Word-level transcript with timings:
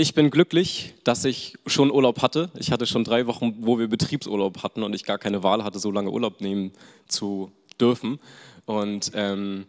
Ich 0.00 0.14
bin 0.14 0.30
glücklich, 0.30 0.94
dass 1.02 1.24
ich 1.24 1.54
schon 1.66 1.90
Urlaub 1.90 2.22
hatte. 2.22 2.52
Ich 2.56 2.70
hatte 2.70 2.86
schon 2.86 3.02
drei 3.02 3.26
Wochen, 3.26 3.56
wo 3.62 3.80
wir 3.80 3.88
Betriebsurlaub 3.88 4.62
hatten 4.62 4.84
und 4.84 4.94
ich 4.94 5.02
gar 5.02 5.18
keine 5.18 5.42
Wahl 5.42 5.64
hatte, 5.64 5.80
so 5.80 5.90
lange 5.90 6.12
Urlaub 6.12 6.40
nehmen 6.40 6.70
zu 7.08 7.50
dürfen. 7.80 8.20
Und 8.64 9.10
ähm, 9.14 9.66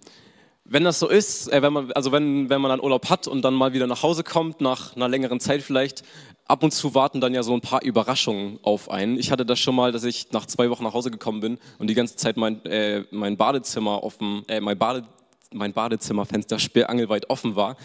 wenn 0.66 0.84
das 0.84 1.00
so 1.00 1.08
ist, 1.08 1.52
äh, 1.52 1.64
wenn 1.64 1.74
man, 1.74 1.92
also 1.94 2.12
wenn, 2.12 2.48
wenn 2.48 2.62
man 2.62 2.70
dann 2.70 2.80
Urlaub 2.80 3.10
hat 3.10 3.28
und 3.28 3.42
dann 3.42 3.56
mal 3.56 3.74
wieder 3.74 3.88
nach 3.88 4.04
Hause 4.04 4.24
kommt, 4.24 4.62
nach 4.62 4.96
einer 4.96 5.08
längeren 5.08 5.40
Zeit 5.40 5.64
vielleicht, 5.64 6.04
ab 6.46 6.62
und 6.62 6.76
zu 6.76 6.94
warten 6.94 7.22
dann 7.22 7.34
ja 7.34 7.42
so 7.42 7.56
ein 7.56 7.62
paar 7.62 7.82
Überraschungen 7.82 8.60
auf 8.62 8.92
einen. 8.92 9.18
Ich 9.18 9.32
hatte 9.32 9.48
das 9.48 9.58
schon 9.58 9.74
mal, 9.74 9.92
dass 9.92 10.04
ich 10.04 10.32
nach 10.32 10.46
zwei 10.46 10.70
Wochen 10.70 10.84
nach 10.84 10.94
Hause 10.94 11.10
gekommen 11.10 11.40
bin 11.40 11.58
und 11.80 11.90
die 11.90 11.96
ganze 11.96 12.18
Zeit 12.18 12.38
mein, 12.38 12.64
äh, 12.66 13.04
mein 13.10 13.36
Badezimmer 13.36 14.04
offen, 14.04 14.44
äh, 14.48 14.62
mein 14.62 14.78
Badezimmer 14.78 15.19
mein 15.54 15.74
Badezimmerfenster 15.74 16.60
sperrangelweit 16.60 17.30
offen 17.30 17.56
war. 17.56 17.76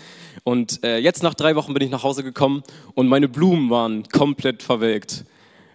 Und 0.42 0.84
äh, 0.84 0.98
jetzt 0.98 1.22
nach 1.22 1.34
drei 1.34 1.56
Wochen 1.56 1.72
bin 1.74 1.82
ich 1.82 1.90
nach 1.90 2.02
Hause 2.02 2.22
gekommen 2.22 2.62
und 2.94 3.08
meine 3.08 3.28
Blumen 3.28 3.70
waren 3.70 4.08
komplett 4.08 4.62
verwelkt. 4.62 5.24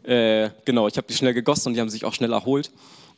Äh, 0.03 0.49
genau, 0.65 0.87
ich 0.87 0.97
habe 0.97 1.07
die 1.07 1.13
schnell 1.13 1.33
gegossen 1.33 1.69
und 1.69 1.73
die 1.73 1.81
haben 1.81 1.89
sich 1.89 2.05
auch 2.05 2.13
schnell 2.13 2.31
erholt. 2.31 2.71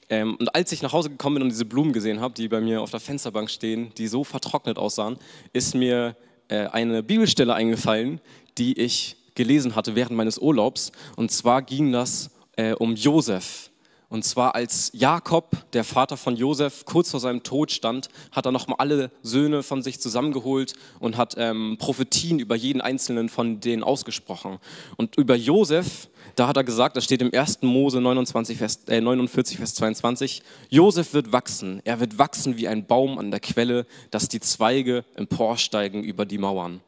Ähm, 0.09 0.36
und 0.36 0.54
als 0.55 0.72
ich 0.72 0.81
nach 0.81 0.94
Hause 0.94 1.09
gekommen 1.09 1.36
bin 1.36 1.44
und 1.44 1.50
diese 1.50 1.66
Blumen 1.66 1.94
gesehen 1.94 2.20
habe, 2.22 2.34
die 2.34 2.48
bei 2.48 2.62
mir 2.62 2.81
auf 2.81 2.92
der 2.92 3.00
Fensterbank 3.00 3.50
stehen, 3.50 3.92
die 3.98 4.08
so 4.08 4.23
vertrocknet 4.23 4.78
aussahen, 4.78 5.17
ist 5.53 5.76
mir 5.76 6.16
äh, 6.48 6.67
eine 6.67 7.03
Bibelstelle 7.03 7.53
eingefallen, 7.53 8.20
die 8.58 8.78
ich 8.78 9.16
gelesen 9.36 9.76
hatte 9.76 9.95
während 9.95 10.17
meines 10.17 10.38
Urlaubs. 10.38 10.92
Und 11.16 11.31
zwar 11.31 11.62
ging 11.62 11.92
das 11.92 12.30
äh, 12.58 12.73
um 12.73 12.95
Josef. 12.95 13.70
Und 14.12 14.26
zwar 14.26 14.56
als 14.56 14.92
Jakob, 14.94 15.56
der 15.72 15.86
Vater 15.86 16.18
von 16.18 16.36
Josef, 16.36 16.84
kurz 16.84 17.12
vor 17.12 17.22
seinem 17.22 17.44
Tod 17.44 17.72
stand, 17.72 18.10
hat 18.34 18.46
er 18.46 18.52
nochmal 18.52 18.76
alle 18.80 19.10
Söhne 19.24 19.64
von 19.64 19.82
sich 19.82 20.02
zusammengeholt 20.02 20.74
und 21.00 21.16
hat 21.16 21.36
ähm, 21.38 21.78
Prophetien 21.80 22.38
über 22.38 22.58
jeden 22.58 22.82
einzelnen 22.82 23.30
von 23.30 23.62
denen 23.62 23.84
ausgesprochen. 23.84 24.60
Und 24.98 25.16
über 25.16 25.36
Josef, 25.36 26.10
da 26.36 26.50
hat 26.50 26.58
er 26.58 26.66
gesagt, 26.66 26.98
das 26.98 27.06
steht 27.06 27.22
im 27.22 27.34
1. 27.34 27.62
Mose 27.62 28.02
29, 28.02 28.58
Vers, 28.58 28.81
äh, 28.90 29.00
49, 29.00 29.56
Vers 29.56 29.76
22, 29.76 30.44
Josef 30.70 31.14
wird 31.14 31.31
wachsen, 31.31 31.81
er 31.86 32.02
wird 32.02 32.18
wachsen 32.18 32.58
wie 32.58 32.68
ein 32.68 32.86
Baum 32.86 33.18
an 33.18 33.31
der 33.31 33.40
Quelle, 33.40 33.86
dass 34.09 34.28
die 34.28 34.42
Zweige 34.42 35.06
emporsteigen 35.16 36.03
über 36.03 36.25
die 36.25 36.38
Mauern. 36.38 36.81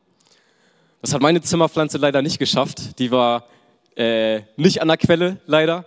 Das 1.02 1.14
hat 1.14 1.22
meine 1.22 1.40
Zimmerpflanze 1.40 1.98
leider 2.00 2.22
nicht 2.22 2.38
geschafft, 2.38 3.00
die 3.00 3.12
war 3.12 3.48
äh, 3.96 4.42
nicht 4.58 4.82
an 4.82 4.90
der 4.90 4.98
Quelle 4.98 5.40
leider 5.46 5.86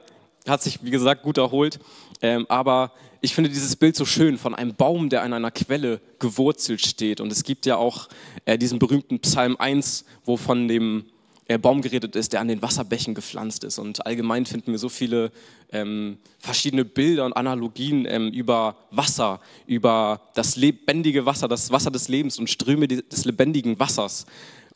hat 0.48 0.62
sich, 0.62 0.82
wie 0.82 0.90
gesagt, 0.90 1.22
gut 1.22 1.38
erholt. 1.38 1.78
Ähm, 2.22 2.46
aber 2.48 2.92
ich 3.20 3.34
finde 3.34 3.50
dieses 3.50 3.76
Bild 3.76 3.96
so 3.96 4.04
schön 4.04 4.38
von 4.38 4.54
einem 4.54 4.74
Baum, 4.74 5.08
der 5.08 5.22
an 5.22 5.32
einer 5.32 5.50
Quelle 5.50 6.00
gewurzelt 6.18 6.80
steht. 6.80 7.20
Und 7.20 7.32
es 7.32 7.42
gibt 7.42 7.66
ja 7.66 7.76
auch 7.76 8.08
äh, 8.44 8.58
diesen 8.58 8.78
berühmten 8.78 9.18
Psalm 9.20 9.56
1, 9.58 10.04
wo 10.24 10.36
von 10.36 10.68
dem 10.68 11.06
äh, 11.48 11.58
Baum 11.58 11.82
geredet 11.82 12.16
ist, 12.16 12.32
der 12.32 12.40
an 12.40 12.48
den 12.48 12.62
Wasserbächen 12.62 13.14
gepflanzt 13.14 13.64
ist. 13.64 13.78
Und 13.78 14.04
allgemein 14.04 14.46
finden 14.46 14.72
wir 14.72 14.78
so 14.78 14.88
viele 14.88 15.30
ähm, 15.72 16.18
verschiedene 16.38 16.84
Bilder 16.84 17.24
und 17.24 17.32
Analogien 17.34 18.06
ähm, 18.08 18.30
über 18.30 18.76
Wasser, 18.90 19.40
über 19.66 20.20
das 20.34 20.56
lebendige 20.56 21.26
Wasser, 21.26 21.48
das 21.48 21.70
Wasser 21.70 21.90
des 21.90 22.08
Lebens 22.08 22.38
und 22.38 22.50
Ströme 22.50 22.88
des 22.88 23.24
lebendigen 23.24 23.78
Wassers. 23.78 24.26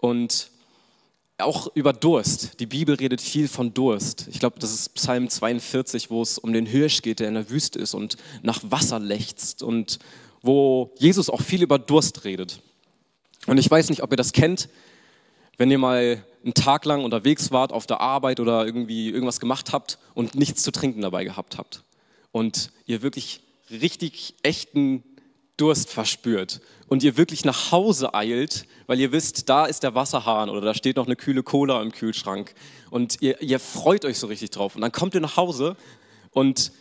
Und 0.00 0.50
auch 1.40 1.74
über 1.74 1.92
Durst. 1.92 2.60
Die 2.60 2.66
Bibel 2.66 2.94
redet 2.94 3.20
viel 3.20 3.48
von 3.48 3.74
Durst. 3.74 4.26
Ich 4.30 4.38
glaube, 4.38 4.58
das 4.58 4.72
ist 4.72 4.94
Psalm 4.94 5.28
42, 5.28 6.10
wo 6.10 6.22
es 6.22 6.38
um 6.38 6.52
den 6.52 6.66
Hirsch 6.66 7.02
geht, 7.02 7.20
der 7.20 7.28
in 7.28 7.34
der 7.34 7.50
Wüste 7.50 7.78
ist 7.78 7.94
und 7.94 8.16
nach 8.42 8.60
Wasser 8.62 8.98
lechzt 8.98 9.62
und 9.62 9.98
wo 10.42 10.92
Jesus 10.98 11.30
auch 11.30 11.40
viel 11.40 11.62
über 11.62 11.78
Durst 11.78 12.24
redet. 12.24 12.60
Und 13.46 13.58
ich 13.58 13.70
weiß 13.70 13.90
nicht, 13.90 14.02
ob 14.02 14.12
ihr 14.12 14.16
das 14.16 14.32
kennt, 14.32 14.68
wenn 15.56 15.70
ihr 15.70 15.78
mal 15.78 16.24
einen 16.44 16.54
Tag 16.54 16.84
lang 16.84 17.04
unterwegs 17.04 17.50
wart 17.50 17.72
auf 17.72 17.86
der 17.86 18.00
Arbeit 18.00 18.40
oder 18.40 18.64
irgendwie 18.64 19.10
irgendwas 19.10 19.40
gemacht 19.40 19.72
habt 19.72 19.98
und 20.14 20.34
nichts 20.34 20.62
zu 20.62 20.72
trinken 20.72 21.02
dabei 21.02 21.24
gehabt 21.24 21.58
habt 21.58 21.84
und 22.32 22.70
ihr 22.86 23.02
wirklich 23.02 23.42
richtig 23.70 24.34
echten 24.42 25.04
Durst 25.60 25.90
verspürt 25.90 26.60
und 26.88 27.02
ihr 27.02 27.16
wirklich 27.16 27.44
nach 27.44 27.70
Hause 27.70 28.14
eilt, 28.14 28.66
weil 28.86 28.98
ihr 28.98 29.12
wisst, 29.12 29.48
da 29.48 29.66
ist 29.66 29.82
der 29.82 29.94
Wasserhahn 29.94 30.48
oder 30.48 30.60
da 30.60 30.74
steht 30.74 30.96
noch 30.96 31.06
eine 31.06 31.16
kühle 31.16 31.42
Cola 31.42 31.82
im 31.82 31.92
Kühlschrank 31.92 32.54
und 32.90 33.20
ihr, 33.20 33.40
ihr 33.42 33.60
freut 33.60 34.04
euch 34.04 34.18
so 34.18 34.26
richtig 34.26 34.50
drauf. 34.50 34.74
Und 34.74 34.80
dann 34.80 34.90
kommt 34.90 35.14
ihr 35.14 35.20
nach 35.20 35.36
Hause 35.36 35.76
und 36.30 36.72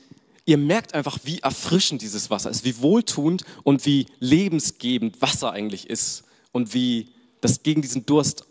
ihr 0.46 0.58
merkt 0.58 0.94
einfach, 0.94 1.20
wie 1.24 1.40
erfrischend 1.40 2.02
dieses 2.02 2.30
Wasser 2.30 2.50
ist, 2.50 2.64
wie 2.64 2.82
wohltuend 2.82 3.44
und 3.64 3.86
wie 3.86 4.08
lebensgebend 4.20 5.22
Wasser 5.22 5.52
eigentlich 5.52 5.90
ist 5.90 6.24
und 6.52 6.74
wie 6.74 7.10
das 7.42 7.64
gegen 7.64 7.82
diesen 7.82 8.06
Durst 8.06 8.46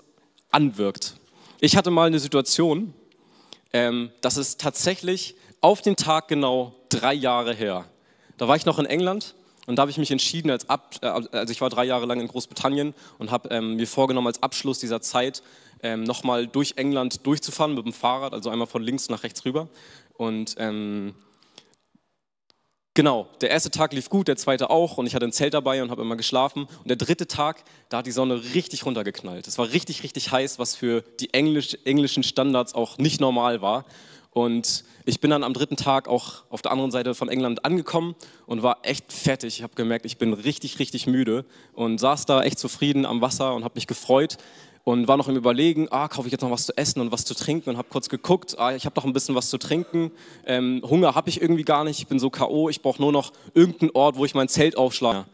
anwirkt. 0.50 1.16
Ich 1.60 1.76
hatte 1.76 1.90
mal 1.90 2.06
eine 2.06 2.18
Situation, 2.18 2.94
ähm, 3.72 4.10
das 4.20 4.36
ist 4.36 4.60
tatsächlich 4.60 5.34
auf 5.60 5.82
den 5.82 5.96
Tag 5.96 6.28
genau 6.28 6.74
drei 6.88 7.14
Jahre 7.14 7.54
her. 7.54 7.86
Da 8.36 8.46
war 8.46 8.56
ich 8.56 8.66
noch 8.66 8.78
in 8.78 8.86
England 8.86 9.34
und 9.68 9.76
da 9.76 9.82
habe 9.82 9.90
ich 9.90 9.98
mich 9.98 10.10
entschieden, 10.10 10.50
als, 10.50 10.70
Ab, 10.70 10.94
äh, 11.02 11.06
also 11.06 11.52
ich 11.52 11.60
war 11.60 11.68
drei 11.68 11.84
Jahre 11.84 12.06
lang 12.06 12.20
in 12.20 12.26
Großbritannien 12.26 12.94
und 13.18 13.30
habe 13.30 13.50
ähm, 13.50 13.76
mir 13.76 13.86
vorgenommen, 13.86 14.26
als 14.26 14.42
Abschluss 14.42 14.78
dieser 14.78 15.02
Zeit 15.02 15.42
ähm, 15.82 16.04
nochmal 16.04 16.46
durch 16.46 16.72
England 16.76 17.26
durchzufahren 17.26 17.74
mit 17.74 17.84
dem 17.84 17.92
Fahrrad, 17.92 18.32
also 18.32 18.48
einmal 18.48 18.66
von 18.66 18.82
links 18.82 19.10
nach 19.10 19.24
rechts 19.24 19.44
rüber. 19.44 19.68
Und 20.14 20.54
ähm, 20.56 21.14
genau, 22.94 23.28
der 23.42 23.50
erste 23.50 23.70
Tag 23.70 23.92
lief 23.92 24.08
gut, 24.08 24.26
der 24.28 24.38
zweite 24.38 24.70
auch 24.70 24.96
und 24.96 25.06
ich 25.06 25.14
hatte 25.14 25.26
ein 25.26 25.32
Zelt 25.32 25.52
dabei 25.52 25.82
und 25.82 25.90
habe 25.90 26.00
immer 26.00 26.16
geschlafen. 26.16 26.62
Und 26.62 26.88
der 26.88 26.96
dritte 26.96 27.26
Tag, 27.26 27.62
da 27.90 27.98
hat 27.98 28.06
die 28.06 28.12
Sonne 28.12 28.42
richtig 28.54 28.86
runtergeknallt. 28.86 29.46
Es 29.46 29.58
war 29.58 29.70
richtig, 29.70 30.02
richtig 30.02 30.32
heiß, 30.32 30.58
was 30.58 30.76
für 30.76 31.02
die 31.20 31.34
Englisch, 31.34 31.76
englischen 31.84 32.22
Standards 32.22 32.74
auch 32.74 32.96
nicht 32.96 33.20
normal 33.20 33.60
war. 33.60 33.84
Und 34.30 34.84
ich 35.04 35.20
bin 35.20 35.30
dann 35.30 35.42
am 35.42 35.54
dritten 35.54 35.76
Tag 35.76 36.06
auch 36.06 36.44
auf 36.50 36.62
der 36.62 36.70
anderen 36.70 36.90
Seite 36.90 37.14
von 37.14 37.28
England 37.28 37.64
angekommen 37.64 38.14
und 38.46 38.62
war 38.62 38.78
echt 38.82 39.12
fertig. 39.12 39.58
Ich 39.58 39.62
habe 39.62 39.74
gemerkt, 39.74 40.06
ich 40.06 40.18
bin 40.18 40.32
richtig, 40.32 40.78
richtig 40.78 41.06
müde 41.06 41.44
und 41.72 41.98
saß 41.98 42.26
da 42.26 42.42
echt 42.42 42.58
zufrieden 42.58 43.06
am 43.06 43.20
Wasser 43.20 43.54
und 43.54 43.64
habe 43.64 43.74
mich 43.74 43.86
gefreut 43.86 44.36
und 44.84 45.08
war 45.08 45.16
noch 45.16 45.28
im 45.28 45.36
Überlegen, 45.36 45.88
ah, 45.90 46.08
kaufe 46.08 46.28
ich 46.28 46.32
jetzt 46.32 46.42
noch 46.42 46.50
was 46.50 46.66
zu 46.66 46.76
essen 46.76 47.00
und 47.00 47.12
was 47.12 47.24
zu 47.24 47.34
trinken 47.34 47.70
und 47.70 47.76
habe 47.76 47.88
kurz 47.90 48.08
geguckt, 48.08 48.58
ah, 48.58 48.74
ich 48.74 48.84
habe 48.86 48.94
doch 48.94 49.04
ein 49.04 49.12
bisschen 49.12 49.34
was 49.34 49.50
zu 49.50 49.58
trinken. 49.58 50.10
Ähm, 50.46 50.82
Hunger 50.88 51.14
habe 51.14 51.28
ich 51.28 51.42
irgendwie 51.42 51.64
gar 51.64 51.84
nicht, 51.84 51.98
ich 51.98 52.06
bin 52.06 52.18
so 52.18 52.30
K.O., 52.30 52.68
ich 52.68 52.80
brauche 52.80 53.00
nur 53.00 53.12
noch 53.12 53.32
irgendeinen 53.54 53.90
Ort, 53.92 54.16
wo 54.16 54.24
ich 54.24 54.34
mein 54.34 54.48
Zelt 54.48 54.76
aufschlage 54.76 55.26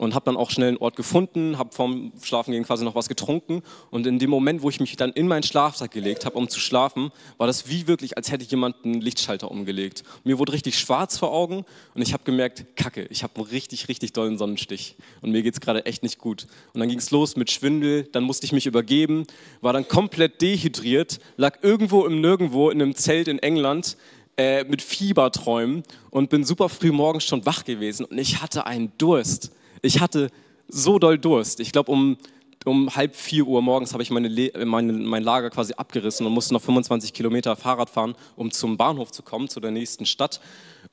und 0.00 0.14
habe 0.14 0.24
dann 0.24 0.38
auch 0.38 0.50
schnell 0.50 0.68
einen 0.68 0.76
Ort 0.78 0.96
gefunden, 0.96 1.58
habe 1.58 1.72
vorm 1.74 2.12
Schlafengehen 2.22 2.64
quasi 2.64 2.86
noch 2.86 2.94
was 2.94 3.06
getrunken 3.06 3.62
und 3.90 4.06
in 4.06 4.18
dem 4.18 4.30
Moment, 4.30 4.62
wo 4.62 4.70
ich 4.70 4.80
mich 4.80 4.96
dann 4.96 5.12
in 5.12 5.28
meinen 5.28 5.42
Schlafsack 5.42 5.90
gelegt 5.90 6.24
habe, 6.24 6.38
um 6.38 6.48
zu 6.48 6.58
schlafen, 6.58 7.12
war 7.36 7.46
das 7.46 7.68
wie 7.68 7.86
wirklich, 7.86 8.16
als 8.16 8.32
hätte 8.32 8.44
jemand 8.44 8.76
einen 8.82 9.02
Lichtschalter 9.02 9.50
umgelegt. 9.50 10.02
Mir 10.24 10.38
wurde 10.38 10.54
richtig 10.54 10.78
schwarz 10.78 11.18
vor 11.18 11.32
Augen 11.32 11.66
und 11.94 12.00
ich 12.00 12.14
habe 12.14 12.24
gemerkt, 12.24 12.64
kacke, 12.76 13.08
ich 13.10 13.22
habe 13.22 13.36
einen 13.36 13.44
richtig, 13.48 13.88
richtig 13.88 14.14
dollen 14.14 14.38
Sonnenstich 14.38 14.96
und 15.20 15.32
mir 15.32 15.42
geht 15.42 15.52
es 15.52 15.60
gerade 15.60 15.84
echt 15.84 16.02
nicht 16.02 16.18
gut. 16.18 16.46
Und 16.72 16.80
dann 16.80 16.88
ging 16.88 16.98
es 16.98 17.10
los 17.10 17.36
mit 17.36 17.50
Schwindel, 17.50 18.04
dann 18.04 18.24
musste 18.24 18.46
ich 18.46 18.52
mich 18.52 18.64
übergeben, 18.64 19.26
war 19.60 19.74
dann 19.74 19.86
komplett 19.86 20.40
dehydriert, 20.40 21.20
lag 21.36 21.58
irgendwo 21.60 22.06
im 22.06 22.22
Nirgendwo 22.22 22.70
in 22.70 22.80
einem 22.80 22.94
Zelt 22.94 23.28
in 23.28 23.38
England, 23.38 23.98
äh, 24.38 24.64
mit 24.64 24.80
Fieberträumen 24.80 25.82
und 26.08 26.30
bin 26.30 26.42
super 26.44 26.70
früh 26.70 26.90
morgens 26.90 27.24
schon 27.24 27.44
wach 27.44 27.64
gewesen 27.64 28.06
und 28.06 28.16
ich 28.16 28.40
hatte 28.40 28.64
einen 28.64 28.92
Durst. 28.96 29.52
Ich 29.82 30.00
hatte 30.00 30.30
so 30.68 30.98
doll 30.98 31.18
Durst. 31.18 31.60
Ich 31.60 31.72
glaube, 31.72 31.90
um, 31.90 32.16
um 32.64 32.94
halb 32.94 33.16
vier 33.16 33.46
Uhr 33.46 33.62
morgens 33.62 33.92
habe 33.92 34.02
ich 34.02 34.10
meine, 34.10 34.28
meine, 34.64 34.92
mein 34.92 35.22
Lager 35.22 35.50
quasi 35.50 35.74
abgerissen 35.74 36.26
und 36.26 36.32
musste 36.32 36.54
noch 36.54 36.62
25 36.62 37.12
Kilometer 37.12 37.56
Fahrrad 37.56 37.90
fahren, 37.90 38.14
um 38.36 38.50
zum 38.50 38.76
Bahnhof 38.76 39.10
zu 39.10 39.22
kommen, 39.22 39.48
zu 39.48 39.60
der 39.60 39.70
nächsten 39.70 40.06
Stadt. 40.06 40.40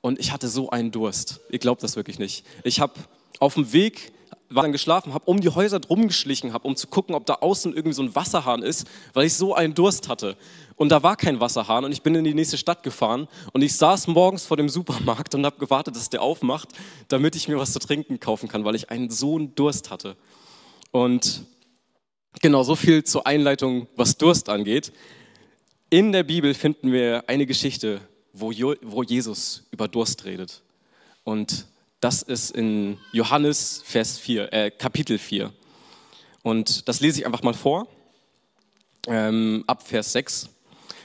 Und 0.02 0.20
ich 0.20 0.32
hatte 0.32 0.48
so 0.48 0.70
einen 0.70 0.92
Durst. 0.92 1.42
Ihr 1.50 1.60
glaubt 1.60 1.84
das 1.84 1.96
wirklich 1.96 2.20
nicht. 2.20 2.46
Ich 2.64 2.80
habe 2.80 2.94
auf 3.40 3.56
dem 3.56 3.72
Weg 3.74 4.14
war 4.50 4.64
dann 4.64 4.72
geschlafen, 4.72 5.14
habe 5.14 5.26
um 5.26 5.42
die 5.42 5.50
Häuser 5.50 5.80
drum 5.80 6.08
geschlichen, 6.08 6.54
habe, 6.54 6.68
um 6.68 6.78
zu 6.78 6.88
gucken, 6.88 7.16
ob 7.16 7.26
da 7.26 7.36
außen 7.36 7.74
irgendwie 7.74 7.94
so 7.94 8.04
ein 8.04 8.16
Wasserhahn 8.16 8.62
ist, 8.62 8.88
weil 9.14 9.26
ich 9.26 9.34
so 9.34 9.54
einen 9.54 9.74
Durst 9.74 10.08
hatte 10.08 10.38
und 10.78 10.90
da 10.90 11.04
war 11.04 11.18
kein 11.18 11.40
Wasserhahn 11.40 11.84
und 11.84 11.92
ich 11.92 12.04
bin 12.04 12.16
in 12.16 12.24
die 12.24 12.36
nächste 12.36 12.58
Stadt 12.58 12.84
gefahren 12.84 13.28
und 13.52 13.64
ich 13.64 13.76
saß 13.76 14.08
morgens 14.08 14.46
vor 14.46 14.58
dem 14.58 14.70
Supermarkt 14.70 15.34
und 15.36 15.46
habe 15.46 15.58
gewartet, 15.58 15.96
dass 15.96 16.10
der 16.10 16.22
aufmacht, 16.22 16.70
damit 17.08 17.36
ich 17.36 17.48
mir 17.48 17.58
was 17.58 17.74
zu 17.74 17.80
trinken 17.80 18.20
kaufen 18.20 18.48
kann, 18.48 18.64
weil 18.64 18.76
ich 18.76 18.92
einen 18.92 19.10
so 19.10 19.36
einen 19.36 19.56
Durst 19.56 19.90
hatte. 19.90 20.16
Und 20.92 21.44
genau 22.42 22.62
so 22.62 22.76
viel 22.76 23.04
zur 23.04 23.26
Einleitung, 23.26 23.88
was 23.96 24.18
Durst 24.18 24.50
angeht. 24.50 24.94
In 25.90 26.12
der 26.12 26.24
Bibel 26.24 26.54
finden 26.54 26.92
wir 26.92 27.28
eine 27.28 27.48
Geschichte, 27.48 28.00
wo, 28.32 28.52
wo 28.84 29.02
Jesus 29.02 29.64
über 29.72 29.88
Durst 29.88 30.26
redet. 30.26 30.62
Und 31.24 31.66
das 32.02 32.22
ist 32.22 32.52
in 32.52 33.00
Johannes 33.12 33.82
Vers 33.84 34.20
4, 34.20 34.54
äh, 34.54 34.70
Kapitel 34.70 35.18
4. 35.18 35.52
Und 36.44 36.88
das 36.88 37.00
lese 37.00 37.20
ich 37.20 37.26
einfach 37.26 37.42
mal 37.42 37.56
vor, 37.56 37.88
ähm, 39.08 39.64
ab 39.66 39.82
Vers 39.88 40.12
6. 40.12 40.50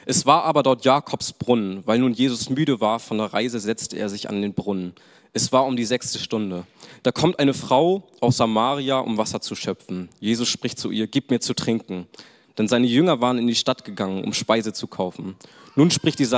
Es 0.06 0.26
war 0.26 0.44
aber 0.44 0.62
dort 0.62 0.84
Jakobs 0.84 1.32
Brunnen. 1.32 1.82
Weil 1.86 1.98
nun 1.98 2.12
Jesus 2.12 2.50
müde 2.50 2.80
war 2.80 2.98
von 2.98 3.18
der 3.18 3.32
Reise, 3.32 3.60
setzte 3.60 3.96
er 3.96 4.08
sich 4.08 4.28
an 4.28 4.42
den 4.42 4.54
Brunnen. 4.54 4.94
Es 5.32 5.52
war 5.52 5.64
um 5.64 5.76
die 5.76 5.84
sechste 5.84 6.18
Stunde. 6.18 6.64
Da 7.02 7.12
kommt 7.12 7.38
eine 7.38 7.54
Frau 7.54 8.08
aus 8.20 8.36
Samaria, 8.36 8.98
um 8.98 9.16
Wasser 9.16 9.40
zu 9.40 9.54
schöpfen. 9.54 10.08
Jesus 10.20 10.48
spricht 10.48 10.78
zu 10.78 10.90
ihr, 10.90 11.06
gib 11.06 11.30
mir 11.30 11.40
zu 11.40 11.54
trinken. 11.54 12.06
denn 12.58 12.68
seine 12.68 12.86
Jünger 12.86 13.22
waren 13.22 13.38
in 13.38 13.46
die 13.46 13.54
Stadt 13.54 13.84
gegangen, 13.84 14.24
um 14.24 14.34
Speise 14.34 14.74
zu 14.74 14.86
kaufen. 14.86 15.36
Nun 15.74 15.90
spricht 15.90 16.18
die 16.18 16.28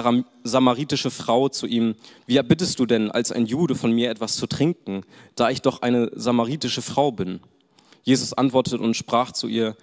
samaritische 0.45 1.11
Frau 1.11 1.49
zu 1.49 1.67
ihm, 1.67 1.97
wie 2.27 2.37
erbittest 2.37 2.79
du 2.79 2.87
denn 2.87 3.11
als 3.11 3.33
ein 3.33 3.47
Jude 3.47 3.75
von 3.75 3.91
mir 3.91 4.11
etwas 4.11 4.37
zu 4.37 4.47
trinken, 4.47 5.03
da 5.35 5.51
ich 5.51 5.61
doch 5.61 5.83
eine 5.83 6.11
samaritische 6.15 6.83
Frau 6.83 7.11
bin? 7.11 7.41
Jesus 8.05 8.33
antwortete 8.33 8.79
und 8.79 8.95
sprach 8.95 9.33
zu 9.33 9.49
ihr, 9.49 9.77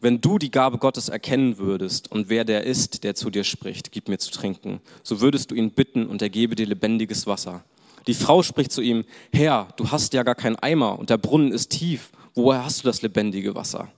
wenn 0.00 0.20
du 0.20 0.38
die 0.38 0.50
Gabe 0.50 0.78
Gottes 0.78 1.08
erkennen 1.08 1.58
würdest 1.58 2.10
und 2.10 2.28
wer 2.28 2.44
der 2.44 2.64
ist, 2.64 3.04
der 3.04 3.14
zu 3.14 3.30
dir 3.30 3.44
spricht, 3.44 3.92
gib 3.92 4.08
mir 4.08 4.18
zu 4.18 4.30
trinken, 4.30 4.80
so 5.02 5.20
würdest 5.20 5.50
du 5.50 5.54
ihn 5.54 5.70
bitten 5.70 6.06
und 6.06 6.22
er 6.22 6.30
gebe 6.30 6.54
dir 6.54 6.66
lebendiges 6.66 7.26
Wasser. 7.26 7.64
Die 8.06 8.14
Frau 8.14 8.42
spricht 8.42 8.72
zu 8.72 8.80
ihm, 8.80 9.04
Herr, 9.32 9.68
du 9.76 9.90
hast 9.90 10.14
ja 10.14 10.22
gar 10.22 10.34
keinen 10.34 10.56
Eimer 10.56 10.98
und 10.98 11.10
der 11.10 11.18
Brunnen 11.18 11.52
ist 11.52 11.70
tief, 11.70 12.10
woher 12.34 12.64
hast 12.64 12.82
du 12.82 12.88
das 12.88 13.02
lebendige 13.02 13.54
Wasser? 13.54 13.88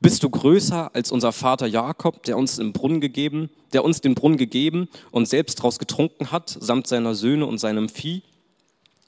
Bist 0.00 0.22
du 0.22 0.30
größer 0.30 0.94
als 0.94 1.10
unser 1.10 1.32
Vater 1.32 1.66
Jakob, 1.66 2.22
der 2.22 2.36
uns 2.36 2.58
im 2.58 2.72
Brunnen 2.72 3.00
gegeben, 3.00 3.50
der 3.72 3.84
uns 3.84 4.00
den 4.00 4.14
Brunnen 4.14 4.36
gegeben 4.36 4.88
und 5.10 5.26
selbst 5.26 5.58
daraus 5.58 5.78
getrunken 5.78 6.30
hat, 6.30 6.56
samt 6.60 6.86
seiner 6.86 7.16
Söhne 7.16 7.46
und 7.46 7.58
seinem 7.58 7.88
Vieh? 7.88 8.22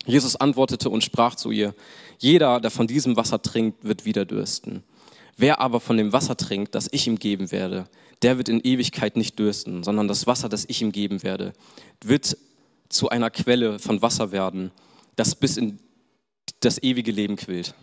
Jesus 0.05 0.35
antwortete 0.35 0.91
und 0.91 1.05
sprach 1.05 1.37
zu 1.37 1.53
ihr: 1.53 1.75
Jeder, 2.19 2.61
der 2.61 2.73
von 2.73 2.89
diesem 2.89 3.17
Wasser 3.17 3.41
trinkt, 3.41 3.85
wird 3.85 4.05
wieder 4.05 4.25
dürsten. 4.25 4.83
Wer 5.41 5.59
aber 5.59 5.81
von 5.81 5.97
dem 5.97 6.13
Wasser 6.13 6.37
trinkt, 6.37 6.75
das 6.75 6.87
ich 6.93 7.07
ihm 7.07 7.19
geben 7.19 7.51
werde, 7.51 7.89
der 8.21 8.37
wird 8.37 8.51
in 8.51 8.61
Ewigkeit 8.61 9.17
nicht 9.17 9.39
dürsten, 9.39 9.83
sondern 9.83 10.07
das 10.07 10.27
Wasser, 10.27 10.51
das 10.51 10.67
ich 10.69 10.83
ihm 10.83 10.93
geben 10.93 11.23
werde, 11.23 11.55
wird 12.05 12.37
zu 12.91 13.09
einer 13.09 13.31
Quelle 13.31 13.79
von 13.79 14.03
Wasser 14.03 14.33
werden, 14.33 14.71
das 15.17 15.35
bis 15.35 15.57
in 15.57 15.79
das 16.61 16.83
ewige 16.83 17.11
Leben 17.11 17.37
quillt. 17.37 17.75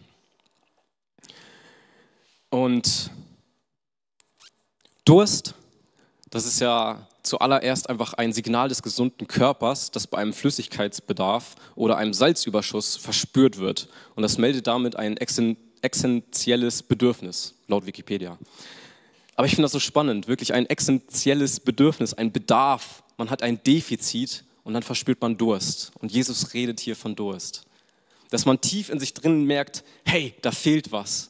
Und 2.52 3.10
Durst, 5.04 5.56
das 6.30 6.46
ist 6.46 6.60
ja 6.60 7.08
zuallererst 7.24 7.90
einfach 7.90 8.14
ein 8.14 8.34
Signal 8.34 8.70
des 8.70 8.84
gesunden 8.84 9.26
Körpers, 9.26 9.90
das 9.90 10.06
bei 10.06 10.20
einem 10.20 10.34
Flüssigkeitsbedarf 10.34 11.56
oder 11.74 11.98
einem 11.98 12.14
Salzüberschuss 12.14 12.98
verspürt 12.98 13.58
wird. 13.58 13.90
Und 14.14 14.22
das 14.22 14.38
meldet 14.38 14.68
damit 14.68 14.96
ein 14.96 15.18
essentielles 15.82 16.84
Bedürfnis, 16.84 17.54
laut 17.68 17.86
Wikipedia. 17.86 18.38
Aber 19.36 19.46
ich 19.46 19.52
finde 19.52 19.64
das 19.64 19.72
so 19.72 19.80
spannend, 19.80 20.28
wirklich 20.28 20.54
ein 20.54 20.66
essentielles 20.66 21.60
Bedürfnis, 21.60 22.14
ein 22.14 22.32
Bedarf. 22.32 23.04
Man 23.18 23.30
hat 23.30 23.44
ein 23.44 23.62
Defizit 23.64 24.44
und 24.64 24.74
dann 24.74 24.84
verspürt 24.84 25.22
man 25.22 25.38
Durst. 25.38 25.92
Und 26.00 26.12
Jesus 26.12 26.54
redet 26.54 26.80
hier 26.80 26.96
von 26.96 27.16
Durst. 27.16 27.66
Dass 28.30 28.46
man 28.46 28.60
tief 28.60 28.90
in 28.90 29.00
sich 29.00 29.14
drin 29.14 29.46
merkt, 29.46 29.84
hey, 30.06 30.34
da 30.42 30.52
fehlt 30.52 30.92
was. 30.92 31.30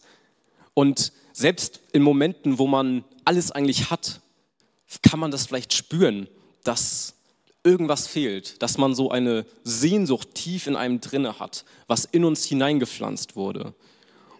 Und 0.73 1.11
selbst 1.33 1.81
in 1.91 2.01
Momenten, 2.01 2.57
wo 2.57 2.65
man 2.65 3.03
alles 3.25 3.51
eigentlich 3.51 3.91
hat, 3.91 4.21
kann 5.01 5.19
man 5.19 5.31
das 5.31 5.45
vielleicht 5.45 5.73
spüren, 5.73 6.27
dass 6.63 7.13
irgendwas 7.63 8.07
fehlt, 8.07 8.61
dass 8.61 8.77
man 8.77 8.95
so 8.95 9.11
eine 9.11 9.45
Sehnsucht 9.63 10.33
tief 10.33 10.67
in 10.67 10.75
einem 10.75 11.01
drinne 11.01 11.39
hat, 11.39 11.65
was 11.87 12.05
in 12.05 12.23
uns 12.23 12.45
hineingepflanzt 12.45 13.35
wurde. 13.35 13.73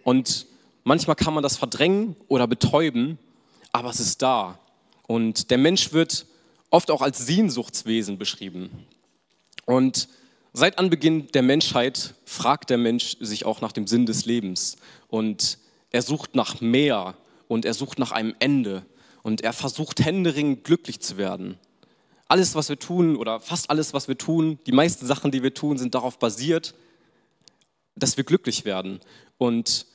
Und 0.08 0.46
manchmal 0.84 1.16
kann 1.16 1.34
man 1.34 1.42
das 1.42 1.58
verdrängen 1.58 2.16
oder 2.28 2.46
betäuben, 2.46 3.18
aber 3.72 3.90
es 3.90 4.00
ist 4.00 4.22
da. 4.22 4.58
Und 5.06 5.50
der 5.50 5.58
Mensch 5.58 5.92
wird 5.92 6.24
oft 6.70 6.90
auch 6.90 7.02
als 7.02 7.26
Sehnsuchtswesen 7.26 8.16
beschrieben. 8.16 8.70
Und 9.66 10.08
seit 10.54 10.78
Anbeginn 10.78 11.26
der 11.32 11.42
Menschheit 11.42 12.14
fragt 12.24 12.70
der 12.70 12.78
Mensch 12.78 13.18
sich 13.20 13.44
auch 13.44 13.60
nach 13.60 13.72
dem 13.72 13.86
Sinn 13.86 14.06
des 14.06 14.24
Lebens. 14.24 14.78
Und 15.08 15.58
er 15.90 16.00
sucht 16.00 16.34
nach 16.34 16.62
mehr 16.62 17.14
und 17.46 17.66
er 17.66 17.74
sucht 17.74 17.98
nach 17.98 18.12
einem 18.12 18.34
Ende 18.38 18.86
und 19.22 19.42
er 19.42 19.52
versucht 19.52 20.02
händeringend 20.02 20.64
glücklich 20.64 21.00
zu 21.00 21.18
werden. 21.18 21.58
Alles, 22.28 22.54
was 22.54 22.70
wir 22.70 22.78
tun 22.78 23.14
oder 23.14 23.40
fast 23.40 23.68
alles, 23.68 23.92
was 23.92 24.08
wir 24.08 24.16
tun, 24.16 24.58
die 24.64 24.72
meisten 24.72 25.04
Sachen, 25.04 25.32
die 25.32 25.42
wir 25.42 25.52
tun, 25.52 25.76
sind 25.76 25.94
darauf 25.94 26.18
basiert, 26.18 26.74
dass 27.94 28.16
wir 28.16 28.24
glücklich 28.24 28.64
werden. 28.64 29.00
Und 29.36 29.86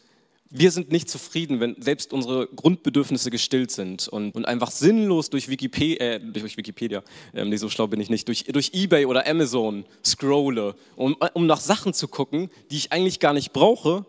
wir 0.56 0.70
sind 0.70 0.92
nicht 0.92 1.10
zufrieden, 1.10 1.60
wenn 1.60 1.76
selbst 1.82 2.14
unsere 2.14 2.48
Grundbedürfnisse 2.48 3.32
gestillt 3.32 3.72
sind 3.72 4.08
und, 4.08 4.36
und 4.36 4.46
einfach 4.46 4.70
sinnlos 4.70 5.32
durch 5.32 5.50
Wikipedia, 5.50 6.00
äh, 6.00 6.20
durch 6.20 6.58
Wikipedia, 6.58 7.02
äh, 7.34 7.44
nee, 7.44 7.58
so 7.58 7.70
schlau 7.70 7.88
bin 7.88 8.00
ich 8.00 8.12
nicht, 8.12 8.28
durch, 8.28 8.44
durch 8.46 8.70
Ebay 8.74 9.08
oder 9.08 9.26
Amazon 9.26 9.84
scrolle, 10.06 10.76
um, 10.96 11.18
um 11.34 11.48
nach 11.48 11.60
Sachen 11.60 11.96
zu 11.96 12.08
gucken, 12.08 12.52
die 12.70 12.78
ich 12.78 12.92
eigentlich 12.92 13.20
gar 13.20 13.34
nicht 13.34 13.52
brauche, 13.52 14.06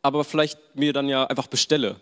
aber 0.00 0.22
vielleicht 0.22 0.58
mir 0.74 0.92
dann 0.92 1.08
ja 1.08 1.24
einfach 1.24 1.48
bestelle. 1.48 1.96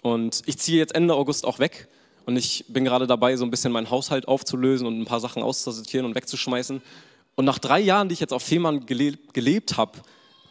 Und 0.00 0.42
ich 0.46 0.56
ziehe 0.56 0.78
jetzt 0.78 0.94
Ende 0.94 1.14
August 1.14 1.44
auch 1.44 1.58
weg 1.58 1.88
und 2.24 2.38
ich 2.38 2.64
bin 2.68 2.86
gerade 2.86 3.06
dabei, 3.06 3.36
so 3.36 3.44
ein 3.44 3.50
bisschen 3.50 3.70
meinen 3.70 3.90
Haushalt 3.90 4.28
aufzulösen 4.28 4.86
und 4.86 4.98
ein 4.98 5.04
paar 5.04 5.20
Sachen 5.20 5.42
auszusortieren 5.42 6.06
und 6.06 6.14
wegzuschmeißen. 6.14 6.80
Und 7.34 7.44
nach 7.44 7.58
drei 7.58 7.80
Jahren, 7.80 8.08
die 8.08 8.14
ich 8.14 8.20
jetzt 8.20 8.32
auf 8.32 8.42
Fehmarn 8.42 8.86
gelebt, 8.86 9.34
gelebt 9.34 9.76
habe, 9.76 9.98